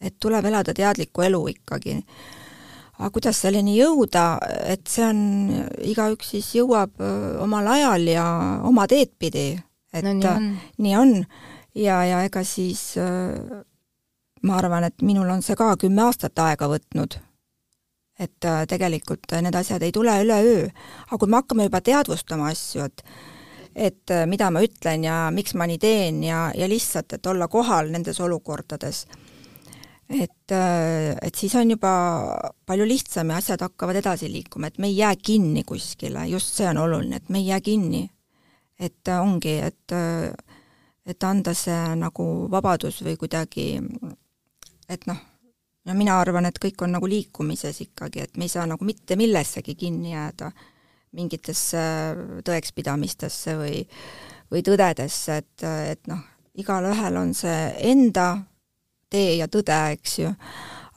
[0.00, 2.00] et tuleb elada teadlikku elu ikkagi.
[3.00, 4.24] aga kuidas selleni jõuda,
[4.68, 5.20] et see on,
[5.88, 8.26] igaüks siis jõuab äh, omal ajal ja
[8.68, 9.58] oma teed pidi.
[9.92, 11.14] et no, nii on, nii on.
[11.74, 13.64] ja, ja ega siis äh,
[14.42, 17.18] ma arvan, et minul on see ka kümme aastat aega võtnud.
[18.20, 20.68] et äh, tegelikult need asjad ei tule üleöö,
[21.06, 23.04] aga kui me hakkame juba teadvustama asju, et
[23.74, 27.48] et äh, mida ma ütlen ja miks ma nii teen ja, ja lihtsalt, et olla
[27.48, 29.04] kohal nendes olukordades,
[30.10, 31.92] et, et siis on juba
[32.66, 36.66] palju lihtsam ja asjad hakkavad edasi liikuma, et me ei jää kinni kuskile, just see
[36.68, 38.08] on oluline, et me ei jää kinni.
[38.80, 39.92] et ongi, et,
[41.06, 43.74] et anda see nagu vabadus või kuidagi,
[44.88, 45.18] et noh,
[45.84, 49.16] no mina arvan, et kõik on nagu liikumises ikkagi, et me ei saa nagu mitte
[49.20, 50.50] millessegi kinni jääda,
[51.16, 51.80] mingitesse
[52.46, 53.80] tõekspidamistesse või,
[54.50, 56.22] või tõdedesse, et, et noh,
[56.60, 58.32] igalühel on see enda
[59.10, 60.30] tee ja tõde, eks ju,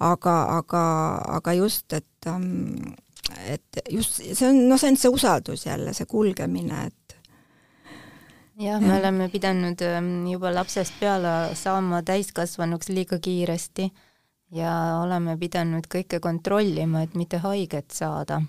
[0.06, 0.84] aga, aga,
[1.40, 2.76] aga just, et um,
[3.48, 7.18] et just see on, noh, see on see usaldus jälle, see kulgemine, et
[8.62, 9.82] jah, me oleme pidanud
[10.30, 13.90] juba lapsest peale saama täiskasvanuks liiga kiiresti
[14.54, 18.44] ja oleme pidanud kõike kontrollima, et mitte haiget saada.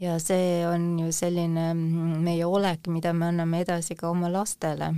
[0.00, 4.92] Ja see on ju selline meie olek, mida me anname edasi ka oma lastele.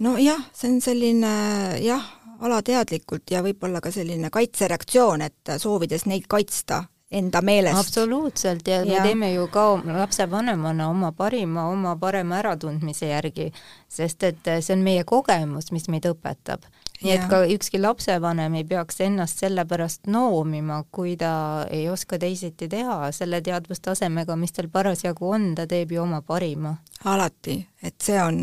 [0.00, 1.34] nojah, see on selline
[1.82, 2.04] jah,
[2.40, 6.84] alateadlikult ja võib-olla ka selline kaitsereaktsioon, et soovides neid kaitsta
[7.18, 7.78] enda meelest.
[7.78, 8.68] absoluutselt.
[8.68, 13.50] Ja, ja me teeme ju ka lapsevanemana oma parima, oma parema äratundmise järgi,
[13.88, 16.66] sest et see on meie kogemus, mis meid õpetab.
[17.04, 22.18] Nii et ka ükski lapsevanem ei peaks ennast selle pärast noomima, kui ta ei oska
[22.22, 26.76] teisiti teha, selle teadvustasemega, mis tal parasjagu on, ta teeb ju oma parima.
[27.04, 28.38] alati, et see on,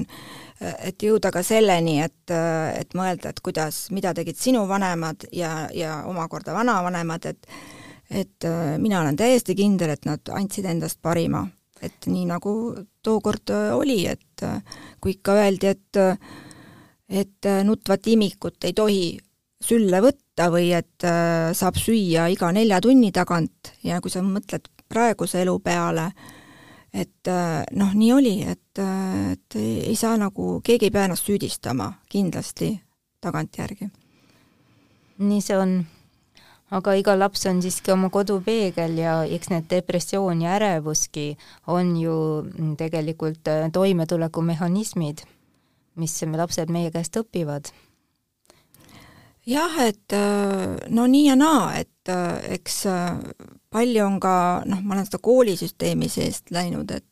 [0.62, 2.34] et jõuda ka selleni, et,
[2.78, 7.48] et mõelda, et kuidas, mida tegid sinu vanemad ja, ja omakorda vanavanemad, et
[8.12, 8.46] et
[8.78, 11.48] mina olen täiesti kindel, et nad andsid endast parima.
[11.82, 12.52] et nii, nagu
[13.02, 14.44] tookord oli, et
[15.02, 15.98] kui ikka öeldi, et
[17.12, 19.02] et äh, nutvat imikut ei tohi
[19.62, 24.72] sülle võtta või et äh, saab süüa iga nelja tunni tagant ja kui sa mõtled
[24.92, 26.10] praeguse elu peale,
[26.94, 31.92] et äh, noh, nii oli, et, et ei saa nagu, keegi ei pea ennast süüdistama
[32.12, 32.74] kindlasti
[33.22, 33.92] tagantjärgi.
[35.22, 35.82] nii see on.
[36.72, 41.36] Aga iga laps on siiski oma kodupeegel ja eks need depressioon ja ärevuski
[41.68, 42.16] on ju
[42.78, 45.26] tegelikult toimetulekumehhanismid
[45.96, 47.72] mis lapsed meie käest õpivad?
[49.46, 53.18] jah, et äh, no nii ja naa, et äh, eks äh,
[53.74, 54.34] palju on ka,
[54.70, 57.08] noh, ma olen seda koolisüsteemi seest läinud, et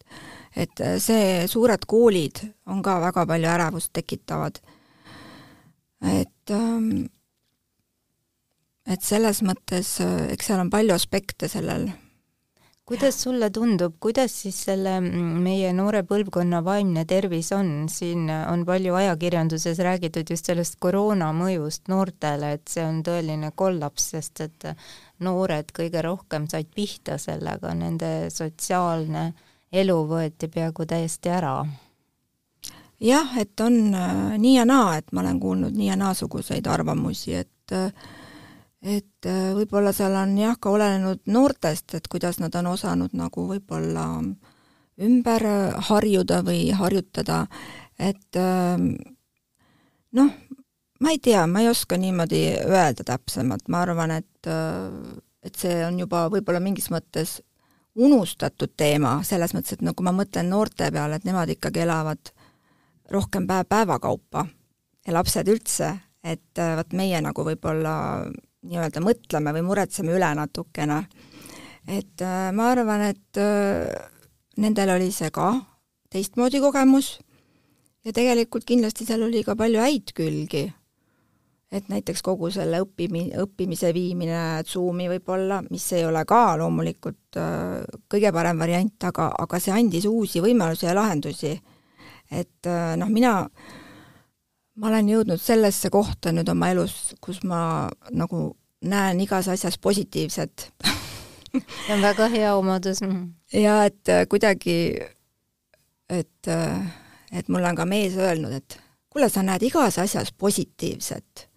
[0.59, 2.39] et see, suured koolid
[2.73, 4.57] on ka väga palju ärevust tekitavad.
[6.01, 7.05] et ähm,
[8.89, 9.97] et selles mõttes,
[10.33, 11.89] eks seal on palju aspekte sellel.
[12.89, 18.63] Kuidas sulle tundub, kuidas siis selle mm, meie noore põlvkonna vaimne tervis on, siin on
[18.65, 24.65] palju ajakirjanduses räägitud just sellest koroona mõjust noortele, et see on tõeline kollaps, sest et
[25.21, 29.27] noored kõige rohkem said pihta sellega, nende sotsiaalne
[29.69, 31.59] elu võeti peaaegu täiesti ära.
[33.05, 37.37] Jah, et on äh, nii ja naa, et ma olen kuulnud nii ja naasuguseid arvamusi,
[37.45, 37.93] et äh,
[38.81, 43.47] et äh, võib-olla seal on jah, ka olenenud noortest, et kuidas nad on osanud nagu
[43.49, 44.05] võib-olla
[44.99, 45.45] ümber
[45.89, 47.45] harjuda või harjutada,
[47.99, 48.91] et ähm,
[50.15, 50.31] noh,
[50.99, 55.77] ma ei tea, ma ei oska niimoodi öelda täpsemalt, ma arvan, et äh, et see
[55.85, 57.39] on juba võib-olla mingis mõttes
[57.99, 62.31] unustatud teema, selles mõttes, et no kui ma mõtlen noorte peale, et nemad ikkagi elavad
[63.11, 64.45] rohkem päev päeva kaupa
[65.07, 67.95] ja lapsed üldse, et äh, vot meie nagu võib-olla
[68.67, 71.03] nii-öelda mõtleme või muretseme üle natukene.
[71.87, 73.87] et äh, ma arvan, et äh,
[74.57, 75.53] nendel oli see ka
[76.11, 77.19] teistmoodi kogemus
[78.05, 80.67] ja tegelikult kindlasti seal oli ka palju häid külgi.
[81.71, 87.83] et näiteks kogu selle õppimi-, õppimise viimine Zoomi võib-olla, mis ei ole ka loomulikult äh,
[88.11, 91.59] kõige parem variant, aga, aga see andis uusi võimalusi ja lahendusi.
[92.31, 92.67] et
[92.97, 93.47] noh, mina
[94.79, 100.69] ma olen jõudnud sellesse kohta nüüd oma elus, kus ma nagu näen igas asjas positiivset
[101.51, 102.99] see on väga hea omadus.
[103.53, 104.99] ja et äh, kuidagi,
[106.09, 106.81] et, äh,
[107.31, 111.49] et mulle on ka mees öelnud, et kuule, sa näed igas asjas positiivset.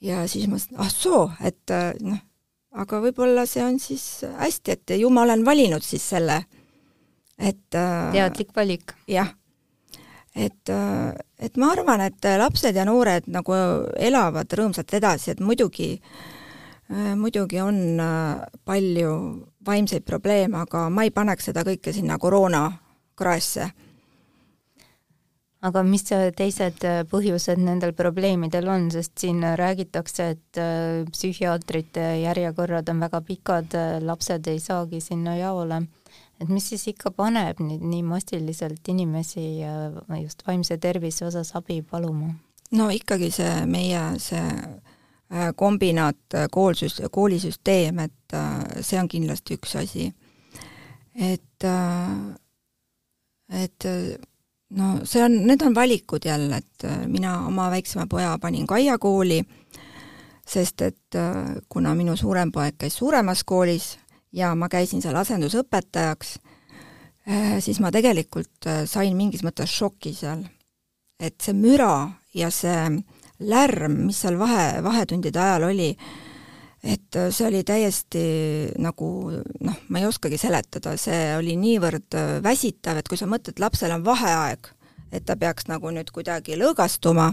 [0.00, 2.20] ja siis ma mõtlesin, ah soo, et äh, noh,
[2.72, 6.42] aga võib-olla see on siis hästi, et ju ma olen valinud siis selle,
[7.38, 8.94] et teadlik valik.
[9.08, 9.34] jah
[10.34, 13.56] et, äh, et ma arvan, et lapsed ja noored nagu
[13.98, 15.92] elavad rõõmsalt edasi, et muidugi,
[16.90, 19.12] äh, muidugi on äh, palju
[19.66, 22.70] vaimseid probleeme, aga ma ei paneks seda kõike sinna koroona
[23.18, 23.70] kraesse.
[25.60, 30.60] aga mis teised põhjused nendel probleemidel on, sest siin räägitakse, et
[31.12, 35.82] psühhiaatrite järjekorrad on väga pikad, lapsed ei saagi sinna jaole
[36.40, 39.62] et mis siis ikka paneb nüüd nii massiliselt inimesi
[40.22, 42.32] just vaimse tervise osas abi paluma?
[42.76, 48.36] no ikkagi see meie, see äh, kombinaat, äh, koolsüs-, koolisüsteem, et
[48.80, 50.10] see on kindlasti üks asi.
[51.14, 51.66] et,
[53.62, 53.86] et
[54.78, 59.40] no see on, need on valikud jälle, et mina oma väiksema poja panin Kaia kooli,
[60.46, 61.18] sest et
[61.68, 63.96] kuna minu suurem poeg käis suuremas koolis
[64.32, 66.34] ja ma käisin seal asendusõpetajaks,
[67.62, 70.44] siis ma tegelikult sain mingis mõttes šoki seal.
[71.20, 73.02] et see müra ja see
[73.44, 75.90] lärm, mis seal vahe, vahetundide ajal oli,
[76.80, 78.22] et see oli täiesti
[78.80, 79.08] nagu
[79.60, 84.04] noh, ma ei oskagi seletada, see oli niivõrd väsitav, et kui sa mõtled, lapsel on
[84.04, 84.72] vaheaeg,
[85.12, 87.30] et ta peaks nagu nüüd kuidagi lõõgastuma,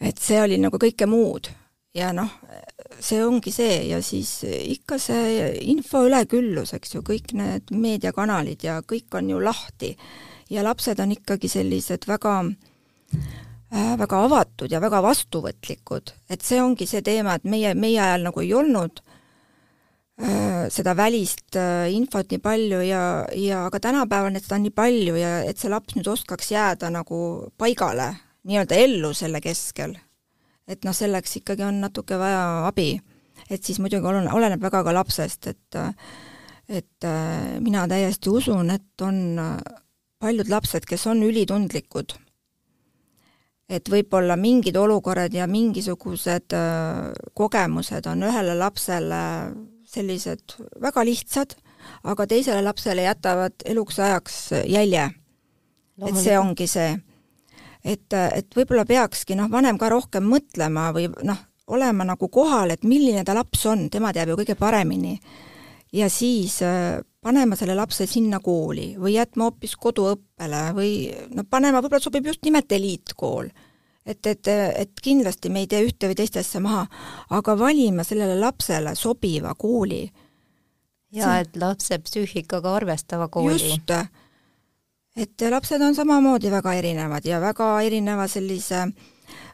[0.00, 1.48] et see oli nagu kõike muud
[1.96, 2.28] ja noh,
[3.00, 8.80] see ongi see ja siis ikka see info üleküllus, eks ju, kõik need meediakanalid ja
[8.82, 9.94] kõik on ju lahti.
[10.52, 12.36] Ja lapsed on ikkagi sellised väga
[13.74, 18.28] Äh, väga avatud ja väga vastuvõtlikud, et see ongi see teema, et meie, meie ajal
[18.28, 19.00] nagu ei olnud
[20.22, 23.00] äh, seda välist äh, infot nii palju ja,
[23.34, 27.18] ja aga tänapäeval seda on nii palju ja et see laps nüüd oskaks jääda nagu
[27.58, 28.12] paigale,
[28.46, 29.96] nii-öelda ellu selle keskel,
[30.68, 33.00] et noh, selleks ikkagi on natuke vaja abi.
[33.50, 35.80] et siis muidugi olen, oleneb väga ka lapsest, et
[36.68, 37.06] et
[37.60, 39.36] mina täiesti usun, et on
[40.18, 42.14] paljud lapsed, kes on ülitundlikud
[43.68, 49.20] et võib-olla mingid olukorrad ja mingisugused äh, kogemused on ühele lapsele
[49.88, 51.54] sellised väga lihtsad,
[52.10, 54.38] aga teisele lapsele jätavad eluks ajaks
[54.68, 55.10] jälje.
[56.08, 56.96] et see ongi see.
[57.84, 61.40] Et, et võib-olla peakski noh, vanem ka rohkem mõtlema või noh,
[61.74, 65.18] olema nagu kohal, et milline ta laps on, tema teab ju kõige paremini.
[65.94, 70.90] ja siis äh, panema selle lapse sinna kooli või jätma hoopis koduõppele või
[71.34, 73.48] noh, panema, võib-olla sobib just nimelt eliitkool.
[74.04, 76.84] et, et, et kindlasti me ei tee ühte või teist asja maha,
[77.30, 80.04] aga valima sellele lapsele sobiva kooli.
[81.12, 83.56] ja et lapse psüühikaga arvestava kooli.
[83.56, 83.92] just,
[85.16, 88.94] et lapsed on samamoodi väga erinevad ja väga erineva sellise äh,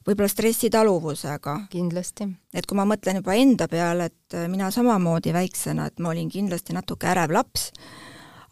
[0.07, 1.57] võib-olla stressitaluvusega.
[1.71, 2.29] kindlasti.
[2.55, 6.31] et kui ma mõtlen juba enda peale, et äh, mina samamoodi väiksena, et ma olin
[6.31, 7.71] kindlasti natuke ärev laps,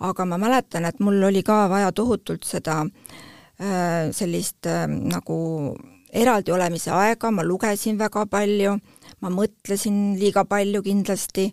[0.00, 5.76] aga ma mäletan, et mul oli ka vaja tohutult seda äh, sellist äh, nagu
[6.12, 8.78] eraldi olemise aega, ma lugesin väga palju,
[9.20, 11.50] ma mõtlesin liiga palju kindlasti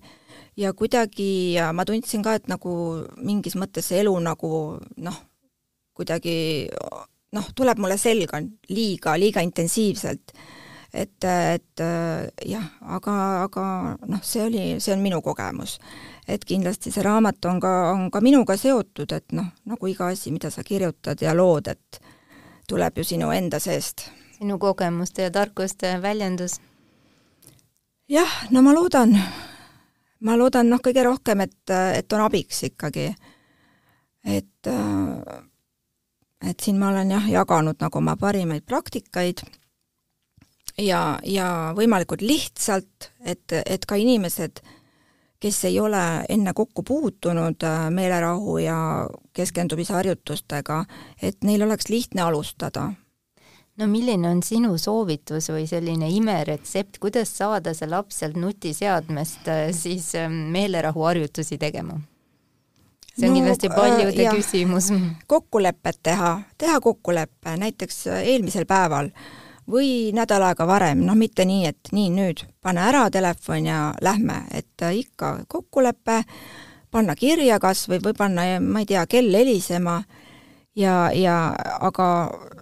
[0.55, 4.51] ja kuidagi ja ma tundsin ka, et nagu mingis mõttes see elu nagu
[4.97, 5.17] noh,
[5.95, 6.37] kuidagi
[7.35, 8.39] noh, tuleb mulle selga
[8.69, 10.35] liiga, liiga intensiivselt.
[10.95, 11.81] et, et
[12.47, 13.63] jah, aga, aga
[14.07, 15.79] noh, see oli, see on minu kogemus.
[16.27, 20.31] et kindlasti see raamat on ka, on ka minuga seotud, et noh, nagu iga asi,
[20.31, 21.99] mida sa kirjutad ja lood, et
[22.67, 24.09] tuleb ju sinu enda seest.
[24.37, 26.59] sinu kogemuste ja tarkuste väljendus?
[28.09, 29.17] jah, no ma loodan,
[30.21, 33.09] ma loodan noh, kõige rohkem, et, et on abiks ikkagi.
[34.23, 35.43] et äh,
[36.49, 39.41] et siin ma olen jah, jaganud nagu oma parimaid praktikaid
[40.77, 44.61] ja, ja võimalikult lihtsalt, et, et ka inimesed,
[45.39, 48.77] kes ei ole enne kokku puutunud äh, meelerahu ja
[49.35, 50.83] keskendumisharjutustega,
[51.21, 52.91] et neil oleks lihtne alustada.
[53.77, 59.69] no milline on sinu soovitus või selline imeretsept, kuidas saada see laps sealt nutiseadmest äh,
[59.71, 61.99] siis äh, meelerahuharjutusi tegema?
[63.15, 64.91] See on no, kindlasti paljude äh, küsimus.
[65.27, 69.09] kokkulepet teha, teha kokkulepe näiteks äh, eelmisel päeval
[69.71, 74.43] või nädal aega varem, noh mitte nii, et nii nüüd, pane ära telefon ja lähme,
[74.51, 76.23] et äh, ikka kokkulepe,
[76.91, 80.01] panna kirja kas või, või panna, ma ei tea, kell helisema
[80.75, 82.09] ja, ja aga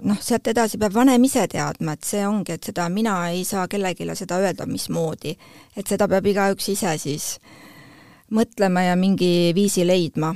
[0.01, 3.67] noh, sealt edasi peab vanem ise teadma, et see ongi, et seda mina ei saa
[3.67, 5.35] kellelegi seda öelda, mismoodi.
[5.75, 7.37] et seda peab igaüks ise siis
[8.33, 10.33] mõtlema ja mingi viisi leidma.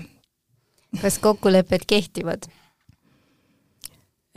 [1.02, 2.48] kas kokkulepped kehtivad?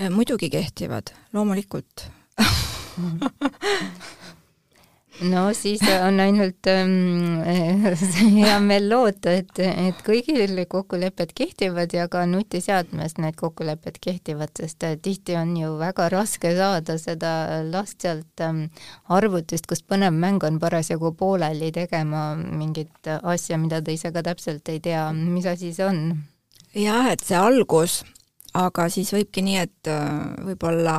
[0.01, 2.09] Äh, muidugi kehtivad, loomulikult
[5.29, 7.41] no siis on ainult ähm,
[8.37, 14.87] hea meel loota, et, et kõigil kokkulepped kehtivad ja ka nutiseadmes need kokkulepped kehtivad, sest
[14.87, 17.33] äh, tihti on ju väga raske saada seda
[17.69, 18.67] last sealt ähm,
[19.09, 24.69] arvutist, kus põnev mäng on parasjagu pooleli, tegema mingit asja, mida ta ise ka täpselt
[24.73, 26.03] ei tea, mis asi see on.
[26.75, 28.01] jah, et see algus
[28.57, 30.09] aga siis võibki nii, et äh,
[30.49, 30.97] võib-olla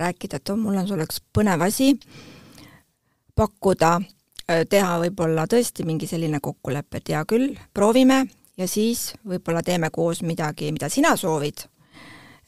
[0.00, 1.94] rääkida, et oh, mul on selleks põnev asi
[3.40, 3.94] pakkuda,
[4.70, 8.24] teha võib-olla tõesti mingi selline kokkulepe, et hea küll, proovime
[8.60, 11.66] ja siis võib-olla teeme koos midagi, mida sina soovid.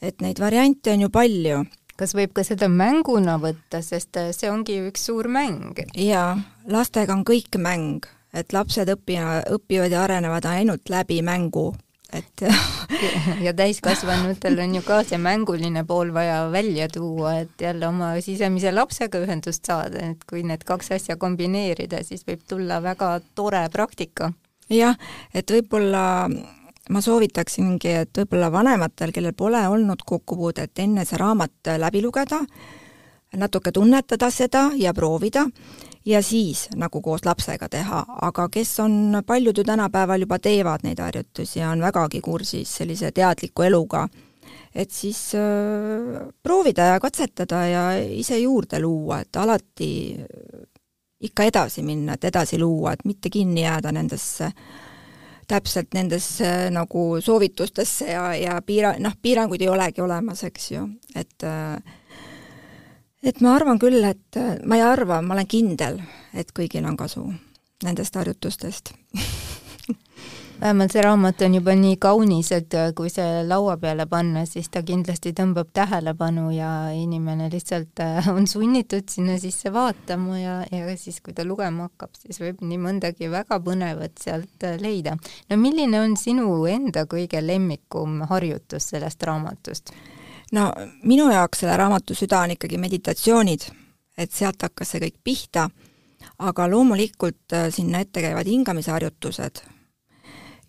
[0.01, 1.61] et neid variante on ju palju,
[1.97, 5.79] kas võib ka seda mänguna võtta, sest äh, see ongi ju üks suur mäng?
[5.95, 6.35] jaa,
[6.67, 11.71] lastega on kõik mäng, et lapsed õppija, õpivad ja arenevad ainult läbi mängu,
[12.13, 12.43] et
[13.45, 18.71] ja täiskasvanutel on ju ka see mänguline pool vaja välja tuua, et jälle oma sisemise
[18.71, 24.33] lapsega ühendust saada, et kui need kaks asja kombineerida, siis võib tulla väga tore praktika.
[24.69, 24.97] jah,
[25.33, 26.03] et võib-olla
[26.89, 32.41] ma soovitaksingi, et võib-olla vanematel, kellel pole olnud kokkupuudet, enne see raamat läbi lugeda,
[33.37, 35.47] natuke tunnetada seda ja proovida
[36.05, 40.99] ja siis nagu koos lapsega teha, aga kes on, paljud ju tänapäeval juba teevad neid
[40.99, 44.07] harjutusi ja on vägagi kursis sellise teadliku eluga,
[44.75, 49.91] et siis äh, proovida ja katsetada ja ise juurde luua, et alati
[51.23, 54.89] ikka edasi minna, et edasi luua, et mitte kinni jääda nendesse äh,
[55.47, 60.85] täpselt nendesse nagu soovitustesse ja, ja piira-, noh, piiranguid ei olegi olemas, eks ju,
[61.15, 61.47] et
[63.23, 66.01] et ma arvan küll, et ma ei arva, ma olen kindel,
[66.33, 67.25] et kõigil on kasu
[67.83, 68.93] nendest harjutustest
[70.63, 74.69] vähemalt see raamat on juba nii kaunis, et äh, kui see laua peale panna, siis
[74.71, 80.97] ta kindlasti tõmbab tähelepanu ja inimene lihtsalt äh, on sunnitud sinna sisse vaatama ja, ja
[80.97, 85.17] siis, kui ta lugema hakkab, siis võib nii mõndagi väga põnevat sealt äh, leida.
[85.49, 89.91] no milline on sinu enda kõige lemmikum harjutus sellest raamatust?
[90.53, 90.71] No
[91.03, 93.67] minu jaoks selle raamatu süda on ikkagi meditatsioonid,
[94.17, 95.69] et sealt hakkas see kõik pihta,
[96.39, 99.63] aga loomulikult sinna ette käivad hingamisharjutused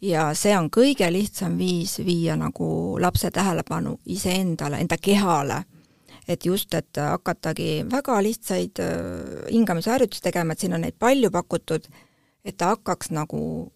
[0.05, 5.65] ja see on kõige lihtsam viis viia nagu lapse tähelepanu iseendale, enda kehale.
[6.29, 11.85] et just, et hakatagi väga lihtsaid äh, hingamisharjutusi tegema, et siin on neid palju pakutud,
[12.45, 13.73] et ta hakkaks nagu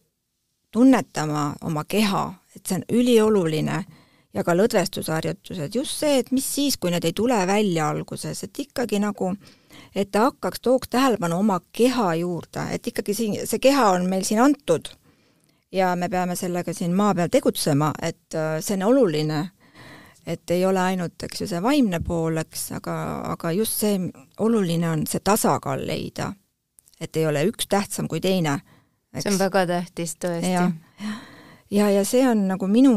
[0.73, 2.23] tunnetama oma keha,
[2.57, 3.85] et see on ülioluline
[4.35, 8.59] ja ka lõdvestusharjutused, just see, et mis siis, kui need ei tule välja alguses, et
[8.65, 9.33] ikkagi nagu
[9.95, 14.27] et ta hakkaks, tooks tähelepanu oma keha juurde, et ikkagi siin, see keha on meil
[14.29, 14.91] siin antud
[15.73, 19.43] ja me peame sellega siin maa peal tegutsema, et äh, see on oluline,
[20.27, 22.97] et ei ole ainult, eks ju, see vaimne pool, eks, aga,
[23.35, 24.01] aga just see,
[24.45, 26.33] oluline on see tasakaal leida.
[27.01, 28.61] et ei ole üks tähtsam kui teine.
[29.19, 30.51] see on väga tähtis tõesti.
[30.53, 30.71] ja,
[31.71, 32.95] ja, ja see on nagu minu,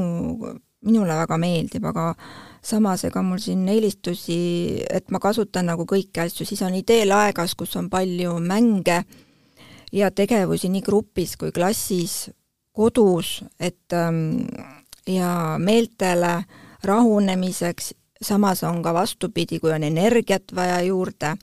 [0.85, 2.11] minule väga meeldib, aga
[2.65, 7.75] samas ega mul siin eelistusi, et ma kasutan nagu kõiki asju, siis on ideelaegas, kus
[7.77, 9.01] on palju mänge
[9.93, 12.29] ja tegevusi nii grupis kui klassis,
[12.71, 14.45] kodus, et ähm,
[15.07, 16.41] ja meeltele
[16.83, 21.35] rahunemiseks, samas on ka vastupidi, kui on energiat vaja juurde,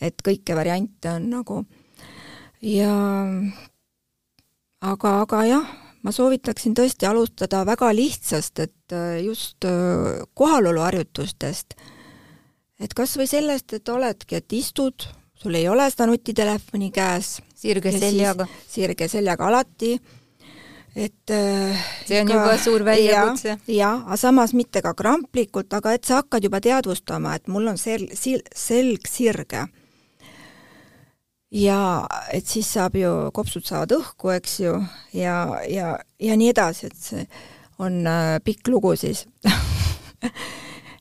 [0.00, 1.60] et kõiki variante on nagu
[2.62, 2.94] ja
[4.80, 5.70] aga, aga jah,
[6.02, 11.74] ma soovitaksin tõesti alustada väga lihtsast, et äh, just äh, kohaloluharjutustest.
[12.80, 17.40] et kas või sellest, et oledki, et istud, sul ei ole seda nutitelefoni käes.
[17.54, 18.46] sirge seljaga.
[18.68, 19.98] sirge seljaga alati
[20.96, 23.58] et äh, see on ka, juba suur väljakutse.
[23.70, 27.78] jah, aga samas mitte ka kramplikult, aga et sa hakkad juba teadvustama, et mul on
[27.78, 29.66] sel-, sil-, selg sirge.
[31.50, 34.76] Ja et siis saab ju, kopsud saavad õhku, eks ju,
[35.16, 35.36] ja,
[35.68, 37.26] ja, ja nii edasi, et see
[37.80, 39.24] on äh, pikk lugu siis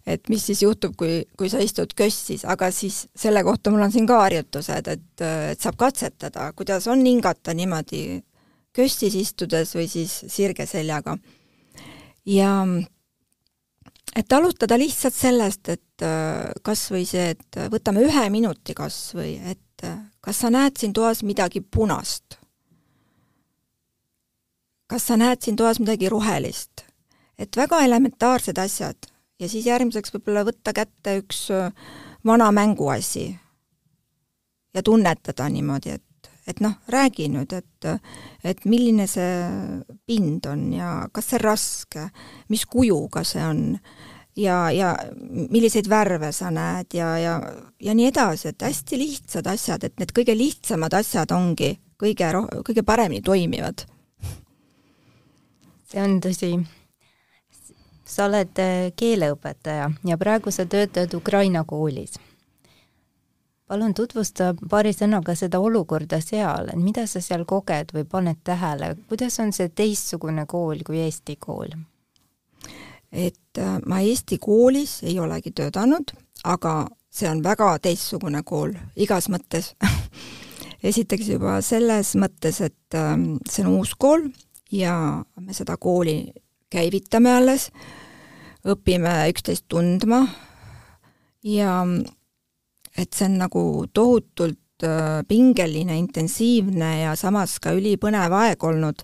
[0.10, 3.94] et mis siis juhtub, kui, kui sa istud kössis, aga siis selle kohta mul on
[3.94, 8.22] siin ka harjutused, et, et saab katsetada, kuidas on hingata niimoodi
[8.76, 11.18] kössis istudes või siis sirge seljaga.
[12.26, 12.54] ja
[14.18, 19.36] et alustada lihtsalt sellest, et äh, kas või see, et võtame ühe minuti kas või,
[19.52, 22.40] et äh, kas sa näed siin toas midagi punast?
[24.88, 26.86] kas sa näed siin toas midagi rohelist?
[27.38, 31.48] et väga elementaarsed asjad ja siis järgmiseks võib-olla võtta kätte üks
[32.26, 33.30] vana mänguasi
[34.74, 36.10] ja tunnetada niimoodi, et
[36.50, 37.88] et noh, räägi nüüd, et,
[38.44, 39.34] et milline see
[40.10, 42.08] pind on ja kas see raske,
[42.50, 43.62] mis kujuga see on
[44.36, 44.96] ja, ja
[45.50, 47.36] milliseid värve sa näed ja, ja,
[47.82, 52.50] ja nii edasi, et hästi lihtsad asjad, et need kõige lihtsamad asjad ongi kõige roh-,
[52.66, 53.86] kõige paremini toimivad.
[55.90, 56.54] see on tõsi.
[58.06, 58.58] sa oled
[58.96, 62.18] keeleõpetaja ja praegu sa töötad Ukraina koolis
[63.70, 68.96] palun tutvusta paari sõnaga seda olukorda seal, et mida sa seal koged või paned tähele,
[69.10, 71.76] kuidas on see teistsugune kool kui Eesti kool?
[73.12, 79.30] Et äh, ma Eesti koolis ei olegi töötanud, aga see on väga teistsugune kool igas
[79.34, 79.74] mõttes
[80.90, 84.30] esiteks juba selles mõttes, et ähm, see on uus kool
[84.72, 84.94] ja
[85.42, 86.22] me seda kooli
[86.70, 87.70] käivitame alles,
[88.68, 90.22] õpime üksteist tundma
[91.44, 91.82] ja
[92.98, 99.04] et see on nagu tohutult äh, pingeline, intensiivne ja samas ka ülipõnev aeg olnud.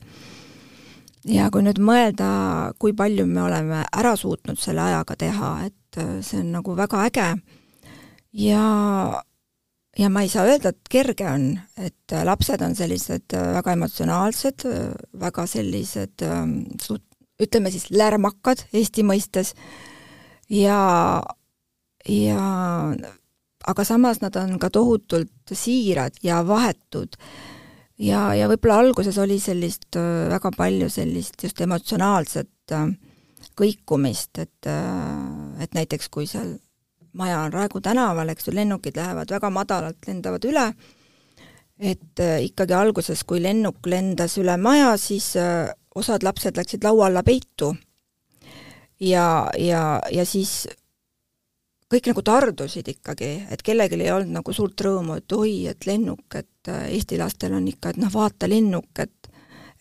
[1.29, 2.27] Ja kui nüüd mõelda,
[2.79, 7.05] kui palju me oleme ära suutnud selle ajaga teha, et äh, see on nagu väga
[7.09, 7.29] äge
[8.45, 8.65] ja
[9.95, 14.67] ja ma ei saa öelda, et kerge on, et äh, lapsed on sellised väga emotsionaalsed,
[15.19, 16.61] väga sellised ähm,
[17.41, 19.53] ütleme siis lärmakad Eesti mõistes
[20.49, 21.23] ja,
[22.07, 22.43] ja
[23.65, 27.17] aga samas nad on ka tohutult siirad ja vahetud.
[28.01, 32.89] Ja, ja võib-olla alguses oli sellist äh, väga palju sellist just emotsionaalset äh,
[33.55, 36.55] kõikumist, et, äh, et näiteks kui seal
[37.15, 40.65] maja on Raekoja tänaval, eks ju, lennukid lähevad väga madalalt, lendavad üle,
[41.79, 45.29] et ikkagi alguses, kui lennuk lendas üle maja, siis
[45.95, 47.71] osad lapsed läksid laua alla peitu.
[48.99, 50.65] Ja, ja, ja siis
[51.91, 56.25] kõik nagu tardusid ikkagi, et kellelgi ei olnud nagu suurt rõõmu, et oi, et lennuk,
[56.35, 59.31] et äh, Eesti lastel on ikka, et noh, vaata lennuk, et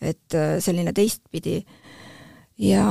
[0.03, 1.61] et äh, selline teistpidi.
[2.59, 2.83] ja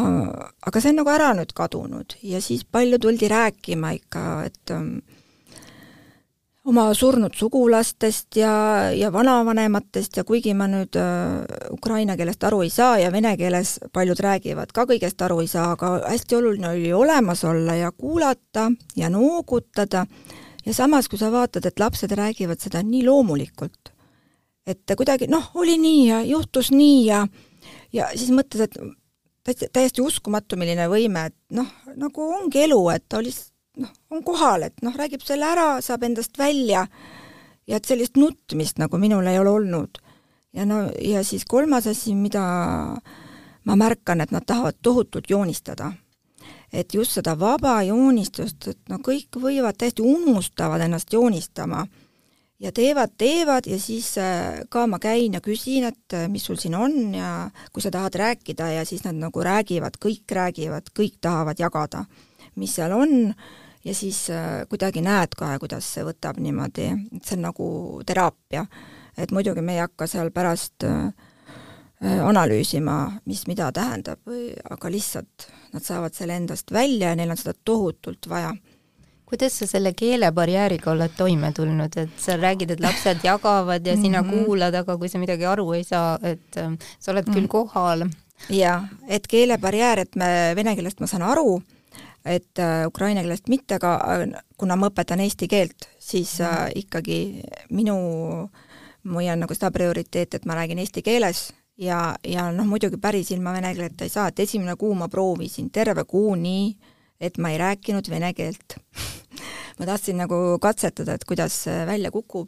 [0.66, 4.98] aga see on nagu ära nüüd kadunud ja siis palju tuldi rääkima ikka, et ähm,
[6.64, 8.52] oma surnud sugulastest ja,
[8.96, 11.44] ja vanavanematest ja kuigi ma nüüd äh,
[11.74, 15.74] ukraina keelest aru ei saa ja vene keeles paljud räägivad ka kõigest aru ei saa,
[15.76, 20.06] aga hästi oluline oli olemas olla ja kuulata ja noogutada.
[20.64, 23.90] Ja samas, kui sa vaatad, et lapsed räägivad seda nii loomulikult,
[24.64, 27.26] et kuidagi noh, oli nii ja juhtus nii ja
[27.92, 28.64] ja siis mõtled,
[29.44, 31.68] et täiesti, uskumatu, milline võime, et noh,
[32.00, 33.34] nagu ongi elu, et ta oli
[33.80, 36.86] noh, on kohal, et noh, räägib selle ära, saab endast välja
[37.66, 39.98] ja et sellist nutmist nagu minul ei ole olnud.
[40.54, 42.44] ja no ja siis kolmas asi, mida
[43.64, 45.92] ma märkan, et nad tahavad tohutult joonistada.
[46.72, 51.86] et just seda vaba joonistust, et no kõik võivad, täiesti unustavad ennast joonistama
[52.60, 56.58] ja teevad, teevad ja siis äh, ka ma käin ja küsin, et äh, mis sul
[56.60, 61.18] siin on ja kui sa tahad rääkida ja siis nad nagu räägivad, kõik räägivad, kõik
[61.20, 62.04] tahavad jagada,
[62.56, 63.34] mis seal on
[63.84, 67.68] ja siis äh, kuidagi näed kohe, kuidas see võtab niimoodi, et see on nagu
[68.06, 68.66] teraapia.
[69.18, 71.12] et muidugi me ei hakka seal pärast äh,
[72.04, 77.40] analüüsima, mis mida tähendab või, aga lihtsalt nad saavad selle endast välja ja neil on
[77.40, 78.52] seda tohutult vaja
[79.24, 84.22] kuidas sa selle keelebarjääriga oled toime tulnud, et sa räägid, et lapsed jagavad ja sina
[84.22, 84.44] mm -hmm.
[84.44, 87.48] kuulad, aga kui sa midagi aru ei saa, et äh, sa oled küll mm -hmm.
[87.48, 88.06] kohal.
[88.48, 91.62] jaa, et keelebarjäär, et me vene keelest ma saan aru,
[92.24, 94.24] et äh, ukraina keelest mitte, aga äh,
[94.58, 97.18] kuna ma õpetan eesti keelt, siis äh, ikkagi
[97.76, 97.96] minu,
[99.04, 103.34] ma hoian nagu seda prioriteeti, et ma räägin eesti keeles ja, ja noh, muidugi päris
[103.34, 106.72] ilma vene keeleta ei saa, et esimene kuu ma proovisin terve kuu nii,
[107.20, 108.78] et ma ei rääkinud vene keelt.
[109.74, 112.46] Ma tahtsin nagu katsetada, et kuidas see välja kukub,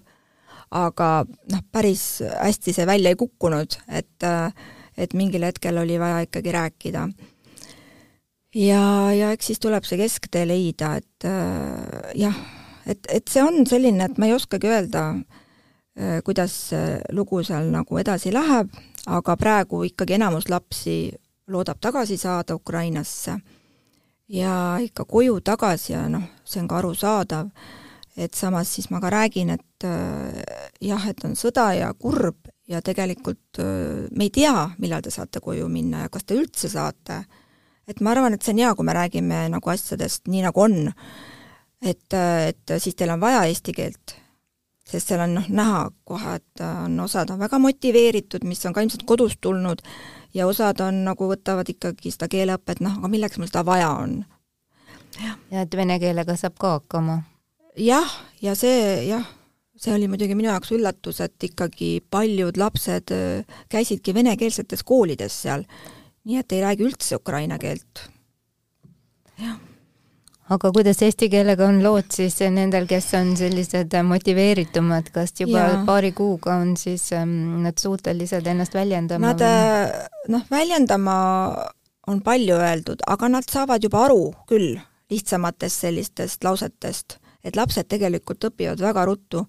[0.70, 4.26] aga noh, päris hästi see välja ei kukkunud, et
[4.96, 7.02] et mingil hetkel oli vaja ikkagi rääkida
[8.56, 8.82] ja,
[9.12, 12.38] ja eks siis tuleb see kesktee leida, et äh, jah,
[12.86, 16.56] et, et see on selline, et ma ei oskagi öelda äh,, kuidas
[17.12, 18.72] lugu seal nagu edasi läheb,
[19.06, 21.12] aga praegu ikkagi enamus lapsi
[21.46, 23.36] loodab tagasi saada Ukrainasse.
[24.28, 27.50] Ja ikka koju tagasi ja noh, see on ka arusaadav,
[28.18, 30.42] et samas siis ma ka räägin, et äh,
[30.82, 35.40] jah, et on sõda ja kurb ja tegelikult äh, me ei tea, millal te saate
[35.44, 37.20] koju minna ja kas te üldse saate
[37.88, 40.92] et ma arvan, et see on hea, kui me räägime nagu asjadest nii, nagu on.
[41.82, 44.16] et, et siis teil on vaja eesti keelt,
[44.86, 48.82] sest seal on noh, näha kohe, et on, osad on väga motiveeritud, mis on ka
[48.82, 49.82] ilmselt kodust tulnud,
[50.34, 54.22] ja osad on nagu, võtavad ikkagi seda keeleõpet, noh, aga milleks mul seda vaja on.
[55.52, 57.20] ja et vene keelega saab ka hakkama?
[57.76, 59.28] jah, ja see, jah,
[59.76, 65.68] see oli muidugi minu jaoks üllatus, et ikkagi paljud lapsed äh, käisidki venekeelsetes koolides seal
[66.26, 68.08] nii et ei räägi üldse ukraina keelt.
[69.38, 69.56] jah
[70.54, 75.78] aga kuidas eesti keelega on lood siis nendel, kes on sellised motiveeritumad, kas juba ja.
[75.86, 79.32] paari kuuga on siis ähm, nad suutelised ennast väljendama?
[79.32, 81.16] Nad äh, noh, väljendama
[82.06, 84.76] on palju öeldud, aga nad saavad juba aru küll
[85.10, 89.46] lihtsamatest sellistest lausetest, et lapsed tegelikult õpivad väga ruttu.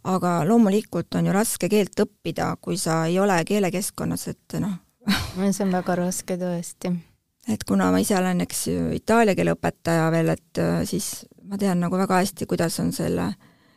[0.00, 4.78] aga loomulikult on ju raske keelt õppida, kui sa ei ole keelekeskkonnas, et noh,
[5.52, 6.92] see on väga raske tõesti.
[7.50, 11.58] et kuna ma ise olen, eks ju, itaalia keele õpetaja veel, et äh, siis ma
[11.58, 13.32] tean nagu väga hästi, kuidas on selle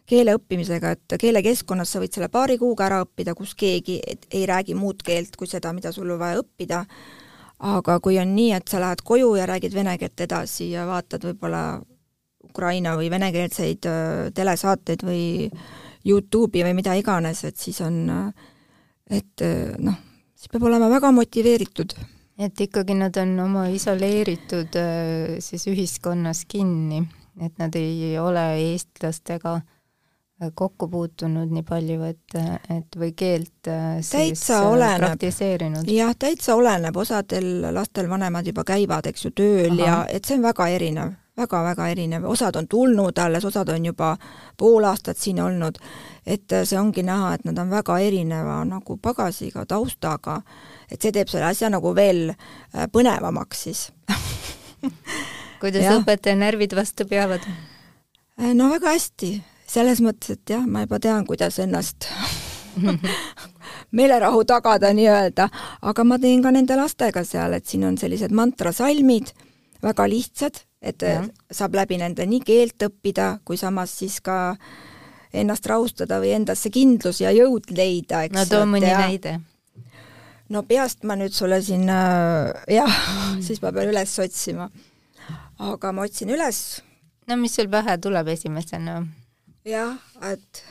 [0.09, 4.75] keele õppimisega, et keelekeskkonnas sa võid selle paari kuuga ära õppida, kus keegi ei räägi
[4.75, 6.83] muud keelt kui seda, mida sul on vaja õppida,
[7.63, 11.23] aga kui on nii, et sa lähed koju ja räägid vene keelt edasi ja vaatad
[11.29, 11.63] võib-olla
[12.43, 13.87] ukraina või venekeelseid
[14.35, 15.23] telesaateid või
[16.03, 18.03] Youtube'i või mida iganes, et siis on,
[19.07, 19.45] et
[19.79, 20.01] noh,
[20.43, 21.95] siis peab olema väga motiveeritud.
[22.43, 24.75] et ikkagi nad on oma isoleeritud
[25.39, 27.03] siis ühiskonnas kinni,
[27.39, 29.61] et nad ei ole eestlastega
[30.51, 32.37] kokku puutunud nii palju, et,
[32.73, 35.25] et või keelt äh, siis täitsa äh, oleneb.
[35.87, 39.85] jah, täitsa oleneb, osadel lastel vanemad juba käivad, eks ju, tööl Aha.
[39.85, 44.13] ja et see on väga erinev väga-väga erinev, osad on tulnud alles, osad on juba
[44.57, 45.79] pool aastat siin olnud,
[46.25, 50.41] et äh, see ongi näha, et nad on väga erineva nagu pagasiga, taustaga,
[50.91, 52.33] et see teeb selle asja nagu veel
[52.93, 53.87] põnevamaks siis.
[55.63, 57.45] Kuidas õpetaja närvid vastu peavad?
[58.37, 59.35] no väga hästi,
[59.69, 62.09] selles mõttes, et jah, ma juba tean, kuidas ennast
[63.97, 65.47] meelerahu tagada nii-öelda,
[65.81, 69.31] aga ma teen ka nende lastega seal, et siin on sellised mantrasalmid,
[69.83, 71.23] väga lihtsad, et ja.
[71.51, 74.55] saab läbi nende nii keelt õppida, kui samas siis ka
[75.33, 78.35] ennast rahustada või endasse kindlus ja jõud leida, eks.
[78.35, 78.99] no too mõni ja...
[79.05, 79.37] näide.
[80.53, 84.69] no peast ma nüüd sulle siin äh, jah mm., siis ma pean üles otsima.
[85.57, 86.83] aga ma otsin üles.
[87.27, 89.01] no mis sul pähe tuleb esimesena
[89.63, 89.95] jah,
[90.27, 90.63] et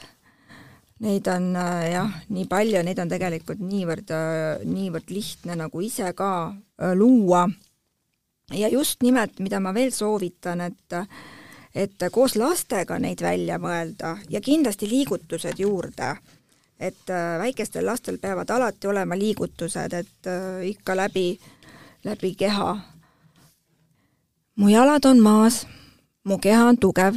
[1.03, 6.13] neid on äh, jah, nii palju, neid on tegelikult niivõrd, äh, niivõrd lihtne nagu ise
[6.19, 7.47] ka äh, luua.
[8.53, 11.09] Ja just nimelt, mida ma veel soovitan, et
[11.75, 16.17] et koos lastega neid välja mõelda ja kindlasti liigutused juurde.
[16.81, 20.31] et väikestel lastel peavad alati olema liigutused, et
[20.63, 21.39] ikka läbi,
[22.05, 22.81] läbi keha.
[24.57, 25.67] mu jalad on maas,
[26.25, 27.15] mu keha on tugev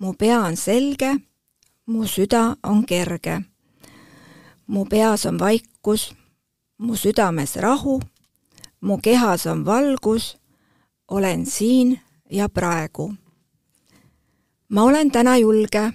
[0.00, 1.16] mu pea on selge,
[1.86, 3.40] mu süda on kerge.
[4.66, 6.14] mu peas on vaikus,
[6.78, 8.00] mu südames rahu,
[8.80, 10.38] mu kehas on valgus,
[11.08, 12.00] olen siin
[12.30, 13.14] ja praegu.
[14.68, 15.92] ma olen täna julge,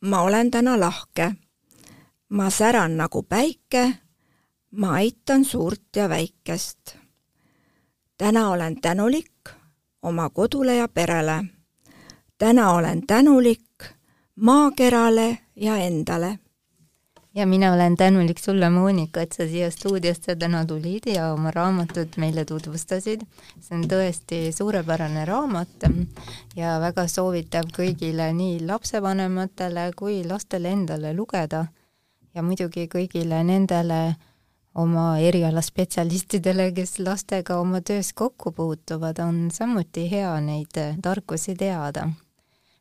[0.00, 1.32] ma olen täna lahke,
[2.28, 3.98] ma säran nagu päike,
[4.70, 6.96] ma aitan suurt ja väikest.
[8.18, 9.50] täna olen tänulik
[10.02, 11.56] oma kodule ja perele
[12.38, 13.84] täna olen tänulik
[14.34, 16.38] maakerale ja endale.
[17.36, 22.16] Ja mina olen tänulik sulle, Monika, et sa siia stuudiosse täna tulid ja oma raamatut
[22.16, 23.20] meile tutvustasid.
[23.60, 25.88] see on tõesti suurepärane raamat
[26.56, 31.66] ja väga soovitav kõigile, nii lapsevanematele kui lastele endale lugeda
[32.34, 34.16] ja muidugi kõigile nendele
[34.74, 42.08] oma erialaspetsialistidele, kes lastega oma töös kokku puutuvad, on samuti hea neid tarkusi teada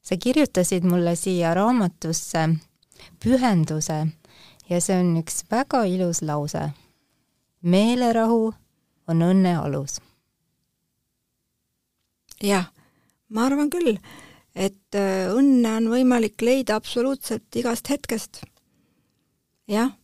[0.05, 2.49] sa kirjutasid mulle siia raamatusse
[3.23, 4.05] pühenduse
[4.69, 6.69] ja see on üks väga ilus lause.
[7.61, 8.53] meelerahu
[9.07, 9.99] on õnne alus.
[12.41, 12.71] jah,
[13.29, 13.97] ma arvan küll,
[14.55, 18.43] et äh, õnne on võimalik leida absoluutselt igast hetkest.
[19.67, 19.95] jah,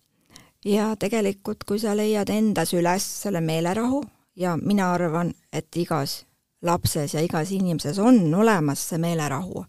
[0.65, 4.03] ja tegelikult, kui sa leiad endas üles selle meelerahu
[4.35, 6.25] ja mina arvan, et igas
[6.61, 9.65] lapses ja igas inimeses on olemas see meelerahu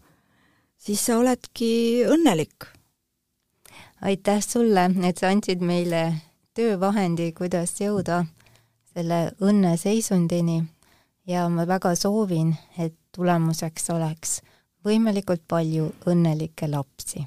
[0.83, 2.67] siis sa oledki õnnelik.
[4.03, 6.03] Aitäh sulle, et sa andsid meile
[6.53, 8.23] töövahendi, kuidas jõuda
[8.93, 10.63] selle õnneseisundini
[11.27, 14.41] ja ma väga soovin, et tulemuseks oleks
[14.85, 17.25] võimalikult palju õnnelikke lapsi.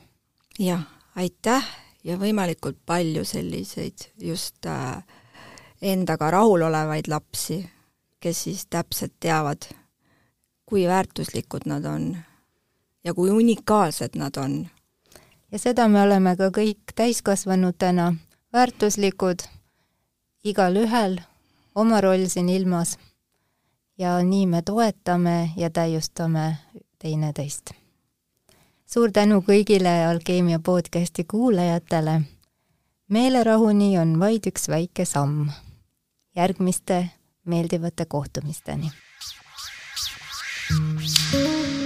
[0.59, 0.85] jah,
[1.17, 1.65] aitäh
[2.05, 5.03] ja võimalikult palju selliseid just äh,
[5.83, 7.61] endaga rahulolevaid lapsi,
[8.21, 9.67] kes siis täpselt teavad,
[10.67, 12.17] kui väärtuslikud nad on
[13.05, 14.67] ja kui unikaalsed nad on.
[15.57, 18.11] Ja seda me oleme ka kõik täiskasvanutena,
[18.53, 19.41] väärtuslikud,
[20.45, 21.15] igalühel
[21.75, 22.99] oma roll siin ilmas.
[23.99, 26.59] ja nii me toetame ja täiustame
[26.99, 27.73] teineteist.
[28.87, 32.21] suur tänu kõigile Alkeemia podcasti kuulajatele.
[33.09, 35.49] meelerahuni on vaid üks väike samm.
[36.37, 37.09] järgmiste
[37.45, 38.93] meeldivate kohtumisteni.
[40.69, 41.86] thank you